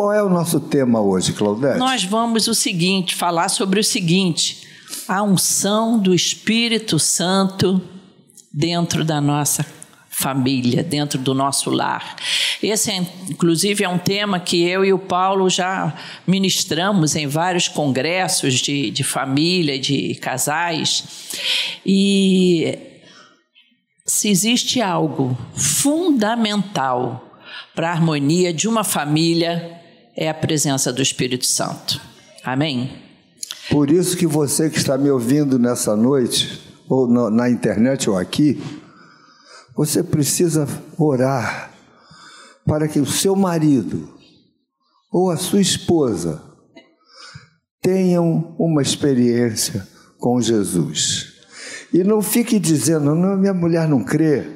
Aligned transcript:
qual 0.00 0.14
é 0.14 0.22
o 0.22 0.30
nosso 0.30 0.58
tema 0.58 0.98
hoje, 0.98 1.34
Claudete? 1.34 1.78
Nós 1.78 2.02
vamos 2.04 2.48
o 2.48 2.54
seguinte, 2.54 3.14
falar 3.14 3.50
sobre 3.50 3.78
o 3.78 3.84
seguinte: 3.84 4.66
a 5.06 5.22
unção 5.22 5.98
do 5.98 6.14
Espírito 6.14 6.98
Santo 6.98 7.82
dentro 8.50 9.04
da 9.04 9.20
nossa 9.20 9.62
família, 10.08 10.82
dentro 10.82 11.18
do 11.18 11.34
nosso 11.34 11.68
lar. 11.68 12.16
Esse, 12.62 12.90
é, 12.90 13.06
inclusive, 13.28 13.84
é 13.84 13.88
um 13.90 13.98
tema 13.98 14.40
que 14.40 14.62
eu 14.62 14.86
e 14.86 14.90
o 14.90 14.98
Paulo 14.98 15.50
já 15.50 15.94
ministramos 16.26 17.14
em 17.14 17.26
vários 17.26 17.68
congressos 17.68 18.54
de, 18.54 18.90
de 18.90 19.04
família, 19.04 19.78
de 19.78 20.14
casais. 20.14 21.04
E 21.84 22.78
se 24.06 24.30
existe 24.30 24.80
algo 24.80 25.36
fundamental 25.54 27.38
para 27.74 27.90
a 27.90 27.92
harmonia 27.92 28.50
de 28.50 28.66
uma 28.66 28.82
família, 28.82 29.79
é 30.16 30.28
a 30.28 30.34
presença 30.34 30.92
do 30.92 31.02
Espírito 31.02 31.46
Santo. 31.46 32.00
Amém? 32.44 32.90
Por 33.70 33.90
isso 33.90 34.16
que 34.16 34.26
você 34.26 34.68
que 34.68 34.78
está 34.78 34.98
me 34.98 35.10
ouvindo 35.10 35.58
nessa 35.58 35.94
noite, 35.94 36.60
ou 36.88 37.08
na 37.30 37.48
internet 37.48 38.10
ou 38.10 38.16
aqui, 38.16 38.60
você 39.76 40.02
precisa 40.02 40.66
orar 40.98 41.70
para 42.66 42.88
que 42.88 42.98
o 42.98 43.06
seu 43.06 43.36
marido 43.36 44.12
ou 45.12 45.30
a 45.30 45.36
sua 45.36 45.60
esposa 45.60 46.42
tenham 47.80 48.54
uma 48.58 48.82
experiência 48.82 49.86
com 50.18 50.40
Jesus. 50.40 51.32
E 51.92 52.04
não 52.04 52.20
fique 52.20 52.58
dizendo, 52.58 53.14
não, 53.14 53.36
minha 53.36 53.54
mulher 53.54 53.88
não 53.88 54.04
crê, 54.04 54.46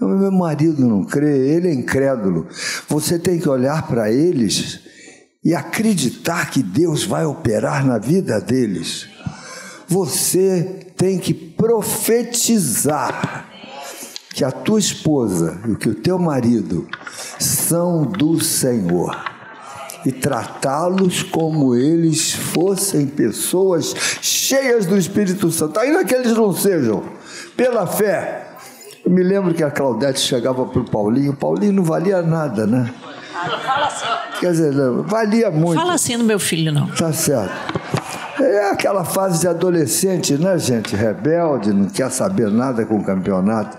não, 0.00 0.08
meu 0.08 0.32
marido 0.32 0.86
não 0.86 1.04
crê, 1.04 1.48
ele 1.48 1.68
é 1.68 1.74
incrédulo. 1.74 2.48
Você 2.88 3.18
tem 3.18 3.38
que 3.38 3.48
olhar 3.48 3.86
para 3.86 4.10
eles 4.10 4.80
e 5.44 5.54
acreditar 5.54 6.50
que 6.50 6.62
Deus 6.62 7.04
vai 7.04 7.24
operar 7.24 7.84
na 7.84 7.98
vida 7.98 8.40
deles. 8.40 9.08
Você 9.88 10.86
tem 10.96 11.18
que 11.18 11.34
profetizar 11.34 13.46
que 14.32 14.44
a 14.44 14.50
tua 14.50 14.78
esposa 14.78 15.60
e 15.68 15.74
que 15.74 15.88
o 15.88 15.94
teu 15.94 16.18
marido 16.18 16.86
são 17.38 18.04
do 18.04 18.42
Senhor 18.42 19.32
e 20.04 20.10
tratá-los 20.10 21.22
como 21.22 21.74
eles 21.74 22.32
fossem 22.32 23.06
pessoas 23.06 23.94
cheias 24.20 24.86
do 24.86 24.96
Espírito 24.96 25.50
Santo, 25.50 25.78
ainda 25.78 26.04
que 26.04 26.14
eles 26.14 26.32
não 26.32 26.52
sejam, 26.52 27.04
pela 27.56 27.86
fé. 27.86 28.48
Eu 29.04 29.10
me 29.10 29.22
lembro 29.22 29.54
que 29.54 29.62
a 29.62 29.70
Claudete 29.70 30.20
chegava 30.20 30.64
para 30.66 30.80
o 30.80 30.84
Paulinho, 30.84 31.34
Paulinho 31.34 31.72
não 31.72 31.84
valia 31.84 32.22
nada, 32.22 32.66
né? 32.66 32.92
Quer 34.42 34.50
dizer, 34.50 34.72
valia 35.04 35.52
muito. 35.52 35.78
Fala 35.78 35.94
assim 35.94 36.16
no 36.16 36.24
meu 36.24 36.40
filho, 36.40 36.72
não. 36.72 36.88
Tá 36.88 37.12
certo. 37.12 37.54
É 38.40 38.70
aquela 38.70 39.04
fase 39.04 39.38
de 39.38 39.46
adolescente, 39.46 40.34
né, 40.34 40.58
gente? 40.58 40.96
Rebelde, 40.96 41.72
não 41.72 41.88
quer 41.88 42.10
saber 42.10 42.50
nada 42.50 42.84
com 42.84 42.96
o 42.96 43.04
campeonato. 43.04 43.78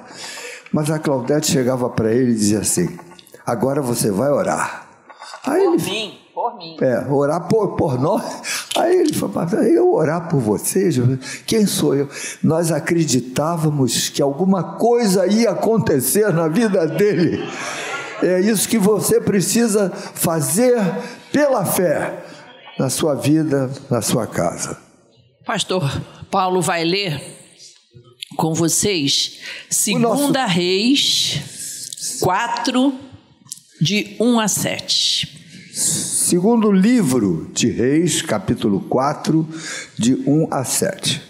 Mas 0.72 0.89
a 0.89 0.97
Claudete 1.00 1.52
chegava 1.52 1.89
para 1.89 2.14
ele 2.14 2.31
e 2.31 2.36
dizia 2.36 2.59
assim: 2.59 2.97
agora 3.45 3.81
você 3.81 4.09
vai 4.09 4.31
orar. 4.31 4.88
Aí 5.45 5.66
por 5.66 5.73
ele, 5.73 5.84
mim, 5.84 6.17
por 6.34 6.58
mim. 6.58 6.78
É, 6.80 7.11
orar 7.11 7.45
por, 7.50 7.75
por 7.75 8.00
nós. 8.00 8.23
Aí 8.78 9.00
ele 9.00 9.14
falou: 9.14 9.44
eu 9.64 9.94
orar 9.94 10.30
por 10.30 10.39
vocês? 10.39 10.95
Quem 11.45 11.66
sou 11.66 11.94
eu? 11.94 12.08
Nós 12.41 12.72
acreditávamos 12.72 14.08
que 14.08 14.22
alguma 14.22 14.64
coisa 14.78 15.28
ia 15.28 15.52
acontecer 15.52 16.31
na 16.31 16.47
vida 16.47 16.88
dele. 16.88 17.44
É 18.24 18.40
isso 18.40 18.70
que 18.70 18.78
você 18.78 19.20
precisa 19.20 19.90
fazer 19.90 20.80
pela 21.30 21.66
fé 21.66 22.24
na 22.80 22.90
sua 22.90 23.16
vida, 23.16 23.70
na 23.90 24.02
sua 24.02 24.26
casa. 24.26 24.78
Pastor 25.46 25.84
Paulo 26.32 26.62
vai 26.62 26.86
ler 26.86 27.22
com 28.38 28.54
vocês 28.54 29.40
Segunda 29.70 30.44
nosso... 30.44 30.53
Reis 30.53 32.18
4 32.22 32.94
de 33.81 34.16
1 34.18 34.40
a 34.40 34.47
7. 34.47 35.74
Segundo 35.74 36.72
livro 36.72 37.52
de 37.53 37.70
Reis, 37.70 38.22
capítulo 38.22 38.80
4, 38.80 39.46
de 40.00 40.16
1 40.26 40.47
a 40.50 40.64
7. 40.64 41.22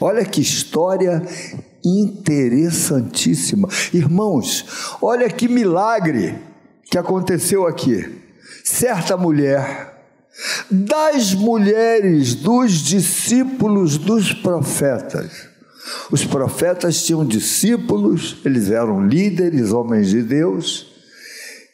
Olha 0.00 0.24
que 0.24 0.40
história 0.40 1.26
interessantíssima. 1.84 3.68
Irmãos, 3.92 4.64
olha 5.02 5.28
que 5.28 5.48
milagre 5.48 6.38
que 6.90 6.96
aconteceu 6.96 7.66
aqui. 7.66 8.22
Certa 8.64 9.16
mulher, 9.16 9.94
das 10.70 11.34
mulheres 11.34 12.34
dos 12.34 12.72
discípulos 12.72 13.98
dos 13.98 14.32
profetas, 14.32 15.48
os 16.10 16.24
profetas 16.24 17.04
tinham 17.04 17.24
discípulos, 17.24 18.38
eles 18.44 18.70
eram 18.70 19.06
líderes, 19.06 19.70
homens 19.70 20.08
de 20.08 20.22
Deus, 20.22 20.86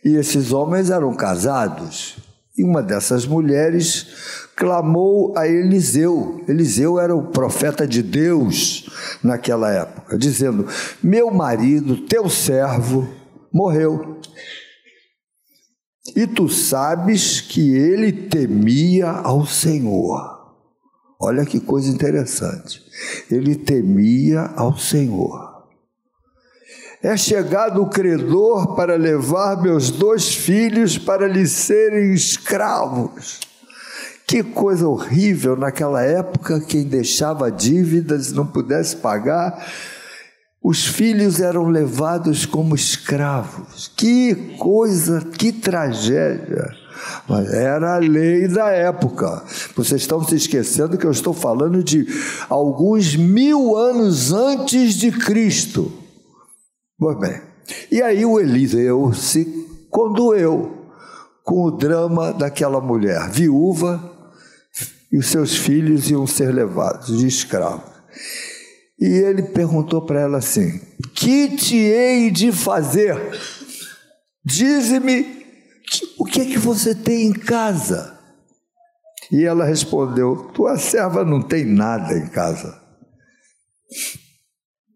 e 0.04 0.16
esses 0.16 0.52
homens 0.52 0.90
eram 0.90 1.14
casados. 1.14 2.16
E 2.56 2.64
uma 2.64 2.82
dessas 2.82 3.26
mulheres 3.26 4.48
clamou 4.56 5.32
a 5.36 5.46
Eliseu. 5.46 6.44
Eliseu 6.48 6.98
era 6.98 7.14
o 7.14 7.28
profeta 7.28 7.86
de 7.86 8.02
Deus 8.02 8.90
naquela 9.22 9.70
época, 9.70 10.18
dizendo: 10.18 10.66
Meu 11.02 11.30
marido, 11.30 11.96
teu 12.06 12.28
servo, 12.28 13.08
morreu. 13.52 14.20
E 16.16 16.26
tu 16.26 16.48
sabes 16.48 17.40
que 17.40 17.74
ele 17.74 18.12
temia 18.12 19.08
ao 19.10 19.46
Senhor. 19.46 20.40
Olha 21.20 21.44
que 21.44 21.60
coisa 21.60 21.88
interessante. 21.88 22.82
Ele 23.30 23.54
temia 23.54 24.40
ao 24.56 24.76
Senhor. 24.76 25.49
É 27.02 27.16
chegado 27.16 27.82
o 27.82 27.88
credor 27.88 28.74
para 28.74 28.94
levar 28.94 29.62
meus 29.62 29.90
dois 29.90 30.34
filhos 30.34 30.98
para 30.98 31.26
lhes 31.26 31.50
serem 31.50 32.12
escravos. 32.12 33.40
Que 34.26 34.42
coisa 34.42 34.86
horrível 34.86 35.56
naquela 35.56 36.02
época, 36.02 36.60
quem 36.60 36.84
deixava 36.84 37.50
dívidas 37.50 38.32
não 38.32 38.46
pudesse 38.46 38.96
pagar, 38.96 39.66
os 40.62 40.84
filhos 40.84 41.40
eram 41.40 41.68
levados 41.68 42.44
como 42.44 42.74
escravos. 42.74 43.90
Que 43.96 44.54
coisa, 44.58 45.22
que 45.22 45.52
tragédia. 45.52 46.70
Mas 47.26 47.50
era 47.50 47.94
a 47.94 47.98
lei 47.98 48.46
da 48.46 48.68
época. 48.68 49.42
Vocês 49.74 50.02
estão 50.02 50.22
se 50.22 50.36
esquecendo 50.36 50.98
que 50.98 51.06
eu 51.06 51.10
estou 51.10 51.32
falando 51.32 51.82
de 51.82 52.06
alguns 52.46 53.16
mil 53.16 53.74
anos 53.74 54.32
antes 54.32 54.96
de 54.96 55.10
Cristo. 55.10 55.99
Pois 57.00 57.18
bem, 57.18 57.40
e 57.90 58.02
aí 58.02 58.26
o 58.26 58.38
Eliseu 58.38 59.10
se 59.14 59.46
condoeu 59.88 60.86
com 61.42 61.64
o 61.64 61.70
drama 61.70 62.30
daquela 62.30 62.78
mulher, 62.78 63.30
viúva, 63.30 64.18
e 65.10 65.16
os 65.16 65.28
seus 65.28 65.56
filhos 65.56 66.10
iam 66.10 66.26
ser 66.26 66.54
levados 66.54 67.18
de 67.18 67.26
escravos. 67.26 67.90
E 69.00 69.06
ele 69.06 69.44
perguntou 69.44 70.02
para 70.02 70.20
ela 70.20 70.36
assim: 70.36 70.78
Que 71.14 71.56
te 71.56 71.74
hei 71.74 72.30
de 72.30 72.52
fazer? 72.52 73.16
Dize-me 74.44 75.40
o 76.18 76.26
que 76.26 76.42
é 76.42 76.44
que 76.44 76.58
você 76.58 76.94
tem 76.94 77.28
em 77.28 77.32
casa? 77.32 78.14
E 79.32 79.42
ela 79.42 79.64
respondeu: 79.64 80.50
Tua 80.52 80.76
serva 80.76 81.24
não 81.24 81.40
tem 81.40 81.64
nada 81.64 82.12
em 82.12 82.28
casa, 82.28 82.78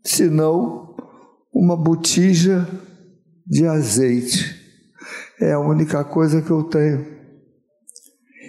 senão 0.05 0.94
uma 1.55 1.77
botija 1.77 2.69
de 3.47 3.67
azeite. 3.67 4.61
É 5.41 5.53
a 5.53 5.61
única 5.61 6.05
coisa 6.05 6.43
que 6.43 6.51
eu 6.51 6.65
tenho. 6.65 7.07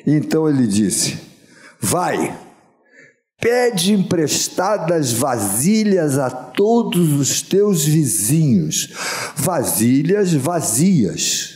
Então 0.07 0.49
ele 0.49 0.67
disse: 0.67 1.19
Vai, 1.79 2.37
pede 3.39 3.93
emprestadas 3.93 5.13
vasilhas 5.13 6.17
a 6.17 6.29
todos 6.29 7.13
os 7.13 7.41
teus 7.41 7.85
vizinhos, 7.85 8.93
vasilhas 9.35 10.33
vazias 10.33 11.55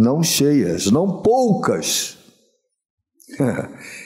não 0.00 0.22
cheias, 0.22 0.86
não 0.90 1.20
poucas. 1.22 2.16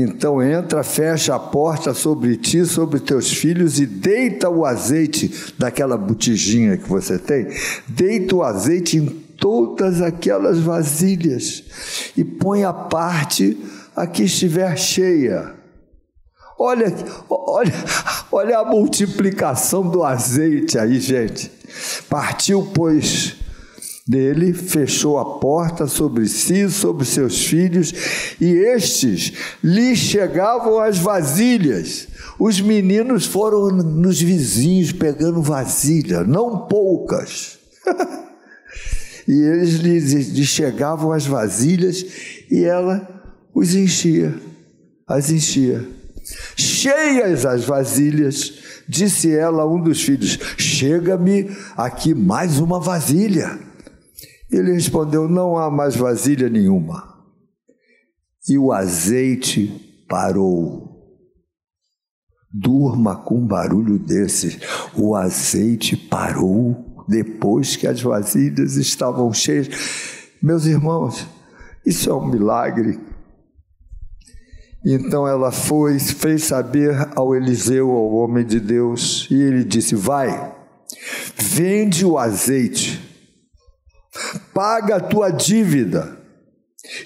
Então 0.00 0.40
entra, 0.40 0.84
fecha 0.84 1.34
a 1.34 1.40
porta 1.40 1.92
sobre 1.92 2.36
ti, 2.36 2.64
sobre 2.64 3.00
teus 3.00 3.32
filhos 3.32 3.80
e 3.80 3.86
deita 3.86 4.48
o 4.48 4.64
azeite 4.64 5.52
daquela 5.58 5.96
botijinha 5.96 6.76
que 6.76 6.88
você 6.88 7.18
tem, 7.18 7.48
deita 7.88 8.36
o 8.36 8.44
azeite 8.44 8.96
em 8.96 9.06
todas 9.06 10.00
aquelas 10.00 10.60
vasilhas 10.60 11.64
e 12.16 12.22
põe 12.22 12.62
a 12.62 12.72
parte 12.72 13.58
a 13.96 14.06
que 14.06 14.22
estiver 14.22 14.76
cheia. 14.78 15.52
Olha, 16.56 16.94
olha, 17.28 17.74
olha 18.30 18.58
a 18.58 18.64
multiplicação 18.64 19.82
do 19.82 20.04
azeite 20.04 20.78
aí, 20.78 21.00
gente. 21.00 21.50
Partiu, 22.08 22.70
pois, 22.72 23.34
dele, 24.08 24.54
fechou 24.54 25.18
a 25.18 25.38
porta 25.38 25.86
sobre 25.86 26.26
si, 26.26 26.70
sobre 26.70 27.04
seus 27.04 27.44
filhos, 27.44 27.92
e 28.40 28.46
estes 28.46 29.34
lhe 29.62 29.94
chegavam 29.94 30.80
as 30.80 30.96
vasilhas. 30.96 32.08
Os 32.38 32.58
meninos 32.60 33.26
foram 33.26 33.68
nos 33.68 34.20
vizinhos 34.20 34.92
pegando 34.92 35.42
vasilha, 35.42 36.24
não 36.24 36.66
poucas. 36.66 37.58
e 39.28 39.32
eles 39.32 39.74
lhe, 39.74 40.44
chegavam 40.44 41.12
as 41.12 41.26
vasilhas 41.26 42.04
e 42.50 42.64
ela 42.64 43.06
os 43.54 43.74
enchia, 43.74 44.34
as 45.06 45.30
enchia. 45.30 45.86
Cheias 46.56 47.44
as 47.44 47.64
vasilhas, 47.64 48.54
disse 48.88 49.34
ela 49.34 49.62
a 49.62 49.66
um 49.66 49.82
dos 49.82 50.02
filhos: 50.02 50.38
Chega-me 50.56 51.50
aqui 51.76 52.14
mais 52.14 52.58
uma 52.58 52.78
vasilha. 52.78 53.67
Ele 54.50 54.72
respondeu: 54.72 55.28
Não 55.28 55.56
há 55.56 55.70
mais 55.70 55.94
vasilha 55.96 56.48
nenhuma. 56.48 57.16
E 58.48 58.56
o 58.56 58.72
azeite 58.72 60.04
parou. 60.08 60.88
Durma 62.50 63.14
com 63.14 63.40
um 63.40 63.46
barulho 63.46 63.98
desse. 63.98 64.58
O 64.96 65.14
azeite 65.14 65.96
parou 65.96 67.04
depois 67.06 67.76
que 67.76 67.86
as 67.86 68.00
vasilhas 68.00 68.76
estavam 68.76 69.32
cheias. 69.32 69.68
Meus 70.42 70.64
irmãos, 70.64 71.26
isso 71.84 72.08
é 72.08 72.14
um 72.14 72.26
milagre. 72.26 72.98
Então 74.84 75.28
ela 75.28 75.52
foi, 75.52 75.98
fez 75.98 76.44
saber 76.44 77.10
ao 77.14 77.34
Eliseu, 77.34 77.90
ao 77.90 78.14
homem 78.14 78.46
de 78.46 78.58
Deus, 78.58 79.28
e 79.30 79.34
ele 79.34 79.64
disse: 79.64 79.94
Vai, 79.94 80.54
vende 81.36 82.06
o 82.06 82.16
azeite 82.16 83.07
paga 84.52 84.96
a 84.96 85.00
tua 85.00 85.30
dívida, 85.30 86.18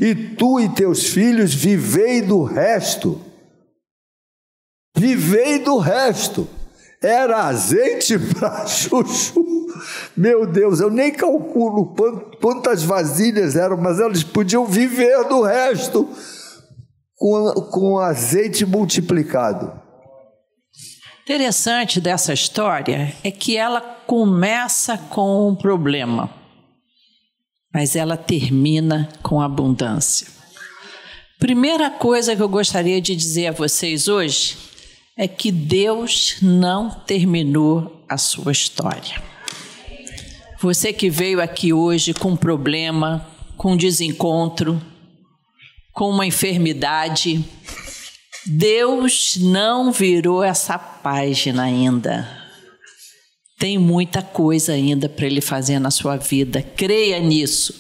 e 0.01 0.15
tu 0.15 0.61
e 0.61 0.69
teus 0.69 1.07
filhos 1.07 1.55
vivei 1.55 2.23
do 2.23 2.43
resto. 2.43 3.21
Vivei 4.97 5.59
do 5.59 5.79
resto. 5.79 6.49
Era 7.03 7.47
azeite 7.47 8.19
para 8.39 8.67
chuchu. 8.67 9.45
Meu 10.17 10.47
Deus, 10.47 10.81
eu 10.81 10.91
nem 10.91 11.13
calculo 11.13 11.95
quantas 12.41 12.85
vasilhas 12.85 13.57
eram, 13.57 13.77
mas 13.77 13.99
eles 13.99 14.23
podiam 14.23 14.67
viver 14.67 15.25
do 15.25 15.43
resto 15.43 16.09
com, 17.17 17.53
com 17.71 17.99
azeite 17.99 18.65
multiplicado. 18.65 19.81
Interessante 21.25 22.01
dessa 22.01 22.33
história 22.33 23.15
é 23.25 23.31
que 23.31 23.57
ela 23.57 23.81
começa 23.81 24.99
com 24.99 25.49
um 25.49 25.55
problema 25.57 26.42
mas 27.73 27.97
ela 27.97 28.17
termina 28.17 29.09
com 29.23 29.41
abundância. 29.41 30.27
Primeira 31.39 31.91
coisa 31.91 32.37
que 32.37 32.43
eu 32.43 32.49
gostaria 32.49 33.01
de 33.01 33.17
dizer 33.17 33.49
a 33.49 33.53
vocês 33.53 34.07
hoje 34.07 34.57
é 35.17 35.27
que 35.27 35.51
Deus 35.51 36.37
não 36.41 36.91
terminou 36.91 38.05
a 38.09 38.17
sua 38.17 38.53
história. 38.53 39.21
Você 40.61 40.93
que 40.93 41.11
veio 41.11 41.41
aqui 41.41 41.73
hoje 41.73 42.15
com 42.15 42.31
um 42.31 42.37
problema, 42.37 43.27
com 43.57 43.73
um 43.73 43.77
desencontro, 43.77 44.81
com 45.93 46.09
uma 46.09 46.25
enfermidade, 46.25 47.45
Deus 48.47 49.37
não 49.41 49.91
virou 49.91 50.43
essa 50.45 50.79
página 50.79 51.65
ainda. 51.65 52.42
Tem 53.63 53.79
muita 53.79 54.21
coisa 54.21 54.73
ainda 54.73 55.09
para 55.09 55.25
ele 55.25 55.41
fazer 55.41 55.79
na 55.79 55.93
sua 55.93 56.17
vida. 56.17 56.61
Creia 56.77 57.21
nisso. 57.21 57.73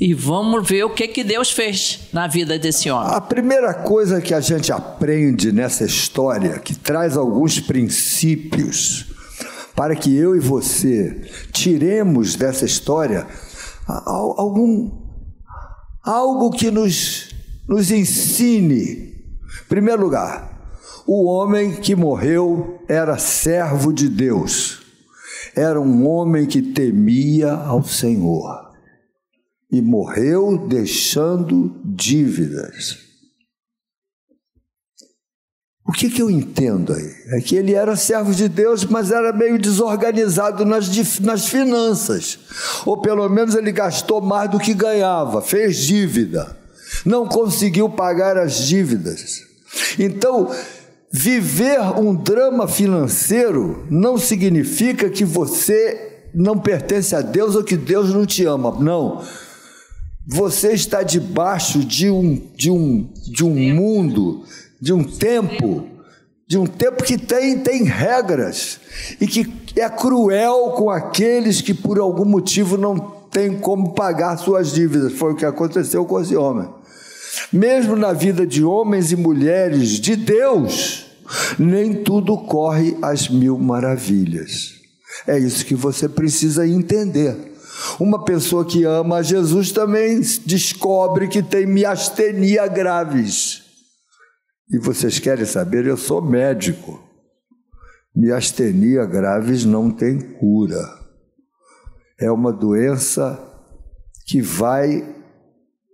E 0.00 0.14
vamos 0.14 0.66
ver 0.66 0.84
o 0.84 0.94
que, 0.94 1.06
que 1.08 1.22
Deus 1.22 1.50
fez 1.50 2.08
na 2.10 2.26
vida 2.26 2.58
desse 2.58 2.90
homem. 2.90 3.12
A 3.12 3.20
primeira 3.20 3.74
coisa 3.74 4.18
que 4.18 4.32
a 4.32 4.40
gente 4.40 4.72
aprende 4.72 5.52
nessa 5.52 5.84
história, 5.84 6.58
que 6.58 6.74
traz 6.74 7.18
alguns 7.18 7.60
princípios 7.60 9.04
para 9.76 9.94
que 9.94 10.16
eu 10.16 10.34
e 10.34 10.40
você 10.40 11.20
tiremos 11.52 12.34
dessa 12.34 12.64
história 12.64 13.26
algum 13.86 14.90
algo 16.02 16.50
que 16.50 16.70
nos, 16.70 17.28
nos 17.68 17.90
ensine. 17.90 19.14
Em 19.66 19.68
primeiro 19.68 20.00
lugar, 20.00 20.48
o 21.08 21.24
homem 21.24 21.72
que 21.72 21.96
morreu 21.96 22.84
era 22.86 23.16
servo 23.16 23.94
de 23.94 24.10
Deus, 24.10 24.77
era 25.58 25.80
um 25.80 26.06
homem 26.06 26.46
que 26.46 26.62
temia 26.62 27.52
ao 27.52 27.82
Senhor 27.82 28.68
e 29.70 29.82
morreu 29.82 30.66
deixando 30.68 31.74
dívidas. 31.84 33.08
O 35.86 35.92
que, 35.92 36.10
que 36.10 36.20
eu 36.20 36.30
entendo 36.30 36.92
aí? 36.92 37.14
É 37.28 37.40
que 37.40 37.56
ele 37.56 37.72
era 37.72 37.96
servo 37.96 38.34
de 38.34 38.46
Deus, 38.46 38.84
mas 38.84 39.10
era 39.10 39.32
meio 39.32 39.58
desorganizado 39.58 40.64
nas, 40.64 41.18
nas 41.20 41.48
finanças. 41.48 42.38
Ou 42.84 43.00
pelo 43.00 43.26
menos 43.28 43.54
ele 43.54 43.72
gastou 43.72 44.20
mais 44.20 44.50
do 44.50 44.58
que 44.58 44.74
ganhava, 44.74 45.40
fez 45.40 45.78
dívida, 45.78 46.56
não 47.06 47.26
conseguiu 47.26 47.88
pagar 47.88 48.36
as 48.36 48.66
dívidas. 48.66 49.42
Então, 49.98 50.50
Viver 51.10 51.80
um 51.98 52.14
drama 52.14 52.68
financeiro 52.68 53.86
não 53.90 54.18
significa 54.18 55.08
que 55.08 55.24
você 55.24 56.26
não 56.34 56.58
pertence 56.58 57.14
a 57.16 57.22
Deus 57.22 57.54
ou 57.54 57.64
que 57.64 57.76
Deus 57.76 58.12
não 58.12 58.26
te 58.26 58.44
ama. 58.44 58.72
Não. 58.78 59.22
Você 60.26 60.72
está 60.72 61.02
debaixo 61.02 61.78
de 61.78 62.10
um, 62.10 62.50
de 62.54 62.70
um, 62.70 63.10
de 63.26 63.42
um 63.42 63.74
mundo, 63.74 64.44
de 64.78 64.92
um 64.92 65.02
tempo, 65.02 65.88
de 66.46 66.58
um 66.58 66.66
tempo 66.66 67.02
que 67.02 67.16
tem, 67.16 67.58
tem 67.58 67.84
regras 67.84 68.78
e 69.18 69.26
que 69.26 69.50
é 69.76 69.88
cruel 69.88 70.74
com 70.76 70.90
aqueles 70.90 71.62
que 71.62 71.72
por 71.72 71.98
algum 71.98 72.26
motivo 72.26 72.76
não 72.76 72.98
têm 73.30 73.58
como 73.58 73.94
pagar 73.94 74.36
suas 74.36 74.72
dívidas. 74.72 75.14
Foi 75.14 75.32
o 75.32 75.36
que 75.36 75.46
aconteceu 75.46 76.04
com 76.04 76.20
esse 76.20 76.36
homem. 76.36 76.68
Mesmo 77.52 77.96
na 77.96 78.12
vida 78.12 78.46
de 78.46 78.64
homens 78.64 79.12
e 79.12 79.16
mulheres 79.16 80.00
de 80.00 80.16
Deus, 80.16 81.06
nem 81.58 82.02
tudo 82.02 82.36
corre 82.36 82.96
às 83.02 83.28
mil 83.28 83.58
maravilhas. 83.58 84.74
É 85.26 85.38
isso 85.38 85.64
que 85.64 85.74
você 85.74 86.08
precisa 86.08 86.66
entender. 86.66 87.36
Uma 87.98 88.24
pessoa 88.24 88.64
que 88.64 88.84
ama 88.84 89.16
a 89.16 89.22
Jesus 89.22 89.72
também 89.72 90.20
descobre 90.44 91.28
que 91.28 91.42
tem 91.42 91.66
miastenia 91.66 92.66
graves. 92.66 93.62
E 94.70 94.78
vocês 94.78 95.18
querem 95.18 95.44
saber? 95.44 95.86
Eu 95.86 95.96
sou 95.96 96.20
médico. 96.20 97.02
Miastenia 98.14 99.06
graves 99.06 99.64
não 99.64 99.90
tem 99.90 100.18
cura. 100.18 100.82
É 102.20 102.30
uma 102.30 102.52
doença 102.52 103.38
que 104.26 104.42
vai 104.42 105.17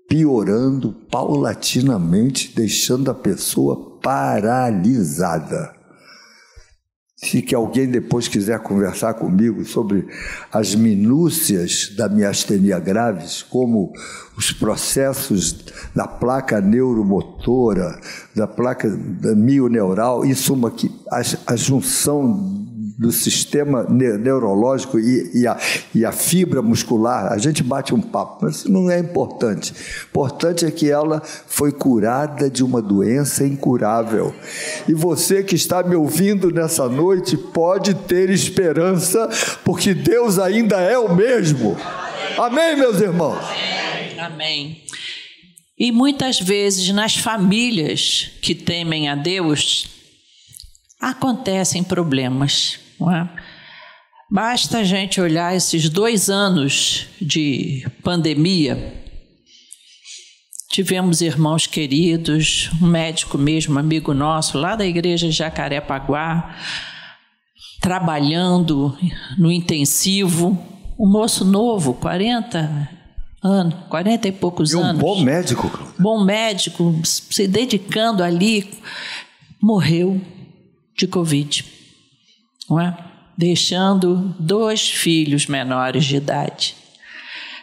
piorando 0.08 0.92
paulatinamente, 1.10 2.54
deixando 2.54 3.10
a 3.10 3.14
pessoa 3.14 3.98
paralisada. 4.00 5.74
Se 7.16 7.40
que 7.40 7.54
alguém 7.54 7.90
depois 7.90 8.28
quiser 8.28 8.58
conversar 8.58 9.14
comigo 9.14 9.64
sobre 9.64 10.06
as 10.52 10.74
minúcias 10.74 11.94
da 11.96 12.06
miastenia 12.06 12.78
graves, 12.78 13.42
como 13.42 13.92
os 14.36 14.52
processos 14.52 15.64
da 15.94 16.06
placa 16.06 16.60
neuromotora, 16.60 17.98
da 18.36 18.46
placa 18.46 18.88
mioneural, 19.36 20.24
em 20.24 20.34
suma, 20.34 20.70
que 20.70 20.90
a, 21.10 21.22
a 21.52 21.56
junção 21.56 22.63
do 22.96 23.10
sistema 23.10 23.84
neurológico 23.88 25.00
e, 25.00 25.30
e, 25.42 25.46
a, 25.46 25.58
e 25.94 26.04
a 26.04 26.12
fibra 26.12 26.62
muscular, 26.62 27.32
a 27.32 27.38
gente 27.38 27.62
bate 27.62 27.92
um 27.92 28.00
papo, 28.00 28.44
mas 28.44 28.56
isso 28.56 28.70
não 28.70 28.88
é 28.88 28.98
importante. 28.98 29.74
Importante 30.08 30.64
é 30.64 30.70
que 30.70 30.88
ela 30.88 31.20
foi 31.20 31.72
curada 31.72 32.48
de 32.48 32.62
uma 32.62 32.80
doença 32.80 33.44
incurável. 33.44 34.34
E 34.88 34.94
você 34.94 35.42
que 35.42 35.56
está 35.56 35.82
me 35.82 35.96
ouvindo 35.96 36.50
nessa 36.50 36.88
noite 36.88 37.36
pode 37.36 37.94
ter 37.94 38.30
esperança, 38.30 39.28
porque 39.64 39.92
Deus 39.92 40.38
ainda 40.38 40.80
é 40.80 40.96
o 40.96 41.14
mesmo. 41.14 41.76
Amém, 42.38 42.76
meus 42.76 43.00
irmãos? 43.00 43.44
Amém. 44.18 44.82
E 45.76 45.90
muitas 45.90 46.38
vezes 46.38 46.88
nas 46.90 47.16
famílias 47.16 48.30
que 48.40 48.54
temem 48.54 49.08
a 49.08 49.16
Deus, 49.16 49.88
acontecem 51.00 51.82
problemas. 51.82 52.83
É? 53.00 53.28
Basta 54.30 54.78
a 54.78 54.84
gente 54.84 55.20
olhar 55.20 55.54
esses 55.54 55.88
dois 55.88 56.28
anos 56.28 57.06
de 57.20 57.86
pandemia. 58.02 59.02
Tivemos 60.70 61.20
irmãos 61.20 61.66
queridos, 61.66 62.70
um 62.82 62.86
médico 62.86 63.38
mesmo, 63.38 63.78
amigo 63.78 64.12
nosso, 64.12 64.58
lá 64.58 64.74
da 64.74 64.84
igreja 64.84 65.30
Jacarepaguá, 65.30 66.56
trabalhando 67.80 68.96
no 69.38 69.52
intensivo, 69.52 70.58
um 70.98 71.06
moço 71.06 71.44
novo, 71.44 71.94
40 71.94 72.88
anos, 73.40 73.74
40 73.88 74.26
e 74.26 74.32
poucos 74.32 74.72
e 74.72 74.76
um 74.76 74.82
anos. 74.82 75.00
bom 75.00 75.22
médico. 75.22 75.70
Bom 75.98 76.24
médico, 76.24 77.00
se 77.04 77.46
dedicando 77.46 78.24
ali, 78.24 78.68
morreu 79.62 80.20
de 80.96 81.06
Covid. 81.06 81.64
Não 82.68 82.80
é? 82.80 82.96
Deixando 83.36 84.34
dois 84.38 84.88
filhos 84.88 85.46
menores 85.46 86.04
de 86.04 86.16
idade. 86.16 86.76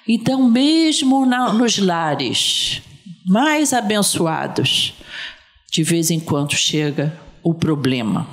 Então, 0.07 0.49
mesmo 0.49 1.25
na, 1.25 1.53
nos 1.53 1.77
lares 1.77 2.81
mais 3.25 3.71
abençoados, 3.71 4.93
de 5.71 5.83
vez 5.83 6.11
em 6.11 6.19
quando 6.19 6.53
chega 6.53 7.17
o 7.43 7.53
problema. 7.53 8.27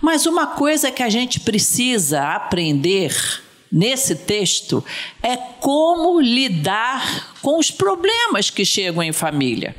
Mas 0.00 0.26
uma 0.26 0.46
coisa 0.46 0.90
que 0.90 1.02
a 1.02 1.08
gente 1.08 1.40
precisa 1.40 2.34
aprender 2.34 3.14
nesse 3.70 4.14
texto 4.14 4.84
é 5.22 5.36
como 5.36 6.20
lidar 6.20 7.34
com 7.42 7.58
os 7.58 7.70
problemas 7.70 8.50
que 8.50 8.64
chegam 8.64 9.02
em 9.02 9.12
família. 9.12 9.76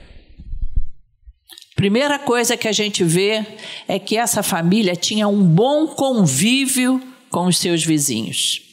Primeira 1.77 2.17
coisa 2.17 2.57
que 2.57 2.67
a 2.67 2.71
gente 2.71 3.03
vê 3.03 3.45
é 3.87 3.99
que 3.99 4.17
essa 4.17 4.41
família 4.41 4.95
tinha 4.95 5.27
um 5.27 5.43
bom 5.43 5.85
convívio 5.85 6.99
com 7.29 7.45
os 7.45 7.59
seus 7.59 7.85
vizinhos. 7.85 8.63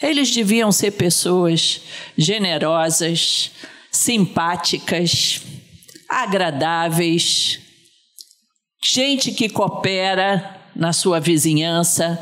Eles 0.00 0.30
deviam 0.30 0.70
ser 0.70 0.92
pessoas 0.92 1.80
generosas, 2.16 3.50
simpáticas, 3.90 5.42
agradáveis, 6.08 7.58
gente 8.80 9.32
que 9.32 9.48
coopera 9.48 10.56
na 10.76 10.92
sua 10.92 11.18
vizinhança, 11.18 12.16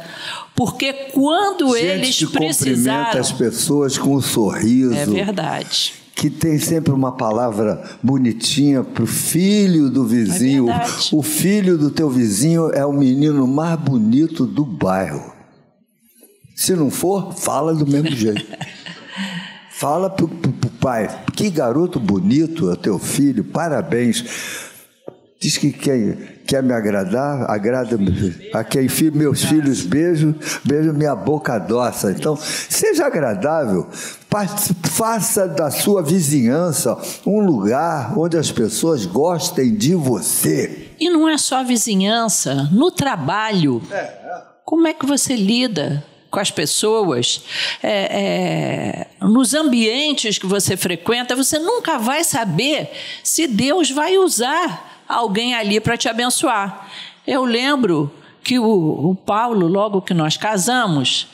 porque 0.54 0.90
quando 1.12 1.76
gente 1.76 1.86
eles 1.86 2.16
que 2.16 2.26
precisaram, 2.28 3.04
cumprimenta 3.04 3.20
as 3.20 3.30
pessoas 3.30 3.98
com 3.98 4.16
um 4.16 4.22
sorriso. 4.22 4.94
é 4.94 5.04
verdade. 5.04 6.05
Que 6.16 6.30
tem 6.30 6.58
sempre 6.58 6.92
uma 6.92 7.12
palavra 7.14 7.84
bonitinha 8.02 8.82
para 8.82 9.04
o 9.04 9.06
filho 9.06 9.90
do 9.90 10.04
vizinho. 10.06 10.70
É 10.70 10.82
o 11.12 11.22
filho 11.22 11.76
do 11.76 11.90
teu 11.90 12.08
vizinho 12.08 12.70
é 12.72 12.84
o 12.86 12.92
menino 12.92 13.46
mais 13.46 13.78
bonito 13.78 14.46
do 14.46 14.64
bairro. 14.64 15.32
Se 16.56 16.74
não 16.74 16.90
for, 16.90 17.34
fala 17.34 17.74
do 17.74 17.86
mesmo 17.86 18.10
jeito. 18.16 18.46
Fala 19.70 20.08
pro, 20.08 20.26
pro, 20.26 20.50
pro 20.52 20.70
pai, 20.70 21.24
que 21.34 21.50
garoto 21.50 22.00
bonito 22.00 22.72
é 22.72 22.76
teu 22.76 22.98
filho, 22.98 23.44
parabéns. 23.44 24.24
Diz 25.38 25.58
que 25.58 25.70
quem 25.70 26.16
quer 26.46 26.62
me 26.62 26.72
agradar, 26.72 27.50
agrada 27.50 27.98
a 28.54 28.64
quem 28.64 28.88
fi- 28.88 29.10
meus 29.10 29.44
filhos 29.44 29.82
beijam, 29.82 30.34
beijam 30.64 30.94
minha 30.94 31.14
boca 31.14 31.58
doça. 31.58 32.10
Então, 32.10 32.34
seja 32.36 33.04
agradável, 33.06 33.86
faça 34.90 35.46
da 35.46 35.70
sua 35.70 36.02
vizinhança 36.02 36.98
um 37.24 37.40
lugar 37.40 38.18
onde 38.18 38.36
as 38.36 38.50
pessoas 38.50 39.06
gostem 39.06 39.74
de 39.74 39.94
você. 39.94 40.92
E 40.98 41.10
não 41.10 41.28
é 41.28 41.36
só 41.38 41.58
a 41.58 41.62
vizinhança, 41.62 42.68
no 42.72 42.90
trabalho. 42.90 43.82
Como 44.64 44.86
é 44.88 44.92
que 44.92 45.06
você 45.06 45.36
lida 45.36 46.04
com 46.30 46.40
as 46.40 46.50
pessoas? 46.50 47.42
É, 47.82 49.08
é, 49.20 49.26
nos 49.26 49.54
ambientes 49.54 50.38
que 50.38 50.46
você 50.46 50.76
frequenta, 50.76 51.36
você 51.36 51.58
nunca 51.58 51.98
vai 51.98 52.24
saber 52.24 52.90
se 53.22 53.46
Deus 53.46 53.90
vai 53.90 54.18
usar 54.18 55.04
alguém 55.08 55.54
ali 55.54 55.80
para 55.80 55.96
te 55.96 56.08
abençoar. 56.08 56.88
Eu 57.26 57.44
lembro 57.44 58.10
que 58.42 58.58
o, 58.58 59.10
o 59.10 59.14
Paulo, 59.14 59.66
logo 59.66 60.00
que 60.00 60.14
nós 60.14 60.36
casamos, 60.36 61.26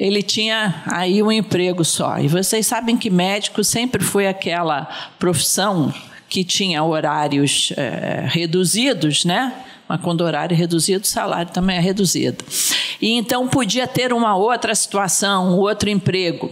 ele 0.00 0.22
tinha 0.22 0.82
aí 0.86 1.22
um 1.22 1.30
emprego 1.30 1.84
só. 1.84 2.18
E 2.18 2.26
vocês 2.26 2.66
sabem 2.66 2.96
que 2.96 3.10
médico 3.10 3.62
sempre 3.62 4.02
foi 4.02 4.26
aquela 4.26 4.88
profissão 5.18 5.92
que 6.26 6.42
tinha 6.42 6.82
horários 6.82 7.70
eh, 7.76 8.24
reduzidos, 8.26 9.26
né? 9.26 9.52
Mas 9.86 10.00
quando 10.00 10.22
horário 10.22 10.54
é 10.54 10.56
reduzido, 10.56 11.04
o 11.04 11.06
salário 11.06 11.52
também 11.52 11.76
é 11.76 11.80
reduzido. 11.80 12.42
E 12.98 13.12
então 13.12 13.46
podia 13.46 13.86
ter 13.86 14.10
uma 14.10 14.34
outra 14.34 14.74
situação, 14.74 15.50
um 15.50 15.58
outro 15.58 15.90
emprego. 15.90 16.50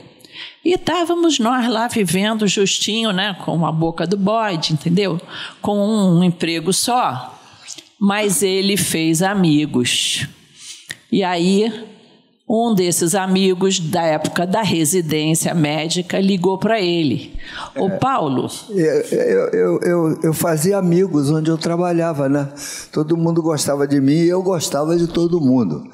E 0.62 0.75
estávamos 0.75 1.38
nós 1.38 1.67
lá 1.71 1.88
vivendo 1.88 2.47
justinho, 2.47 3.12
né? 3.12 3.35
Com 3.47 3.64
a 3.64 3.73
boca 3.73 4.07
do 4.07 4.19
bode, 4.19 4.75
entendeu? 4.75 5.19
Com 5.62 5.78
um 5.78 6.23
emprego 6.23 6.71
só. 6.71 7.35
Mas 7.99 8.43
ele 8.43 8.76
fez 8.76 9.23
amigos. 9.23 10.26
E 11.11 11.25
aí, 11.25 11.73
um 12.49 12.75
desses 12.75 13.14
amigos 13.14 13.78
da 13.78 14.02
época 14.02 14.47
da 14.47 14.62
residência 14.62 15.55
médica 15.55 16.19
ligou 16.19 16.59
para 16.59 16.81
ele: 16.81 17.37
Ô 17.76 17.90
Paulo, 17.99 18.49
Eu, 18.71 19.00
eu, 19.02 19.49
eu, 19.49 19.81
eu, 19.81 20.21
eu 20.23 20.33
fazia 20.33 20.78
amigos 20.78 21.31
onde 21.31 21.50
eu 21.50 21.59
trabalhava, 21.59 22.28
né? 22.28 22.49
Todo 22.90 23.17
mundo 23.17 23.43
gostava 23.43 23.87
de 23.87 24.00
mim 24.00 24.21
e 24.23 24.28
eu 24.28 24.43
gostava 24.43 24.97
de 24.97 25.07
todo 25.07 25.40
mundo. 25.40 25.85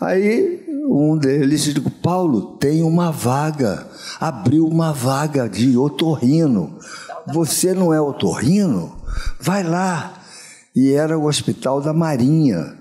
Aí 0.00 0.64
um 0.88 1.18
deles 1.18 1.64
disse, 1.64 1.80
Paulo, 2.02 2.56
tem 2.58 2.82
uma 2.82 3.12
vaga, 3.12 3.86
abriu 4.18 4.66
uma 4.66 4.92
vaga 4.92 5.46
de 5.46 5.76
otorrino. 5.76 6.78
Você 7.26 7.74
não 7.74 7.92
é 7.92 8.00
otorrino? 8.00 8.96
Vai 9.38 9.62
lá. 9.62 10.14
E 10.74 10.92
era 10.92 11.18
o 11.18 11.26
Hospital 11.26 11.82
da 11.82 11.92
Marinha. 11.92 12.78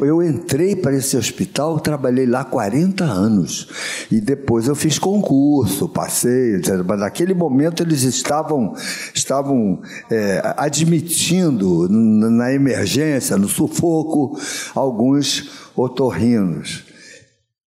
Eu 0.00 0.20
entrei 0.20 0.74
para 0.74 0.96
esse 0.96 1.16
hospital, 1.16 1.78
trabalhei 1.78 2.26
lá 2.26 2.44
40 2.44 3.04
anos. 3.04 3.68
E 4.10 4.20
depois 4.20 4.66
eu 4.66 4.74
fiz 4.74 4.98
concurso, 4.98 5.88
passei, 5.88 6.56
etc. 6.56 6.82
mas 6.84 6.98
naquele 6.98 7.32
momento 7.32 7.84
eles 7.84 8.02
estavam, 8.02 8.74
estavam 9.14 9.80
é, 10.10 10.42
admitindo 10.56 11.88
na 11.88 12.52
emergência, 12.52 13.36
no 13.36 13.48
sufoco, 13.48 14.36
alguns 14.74 15.48
otorrinos. 15.76 16.84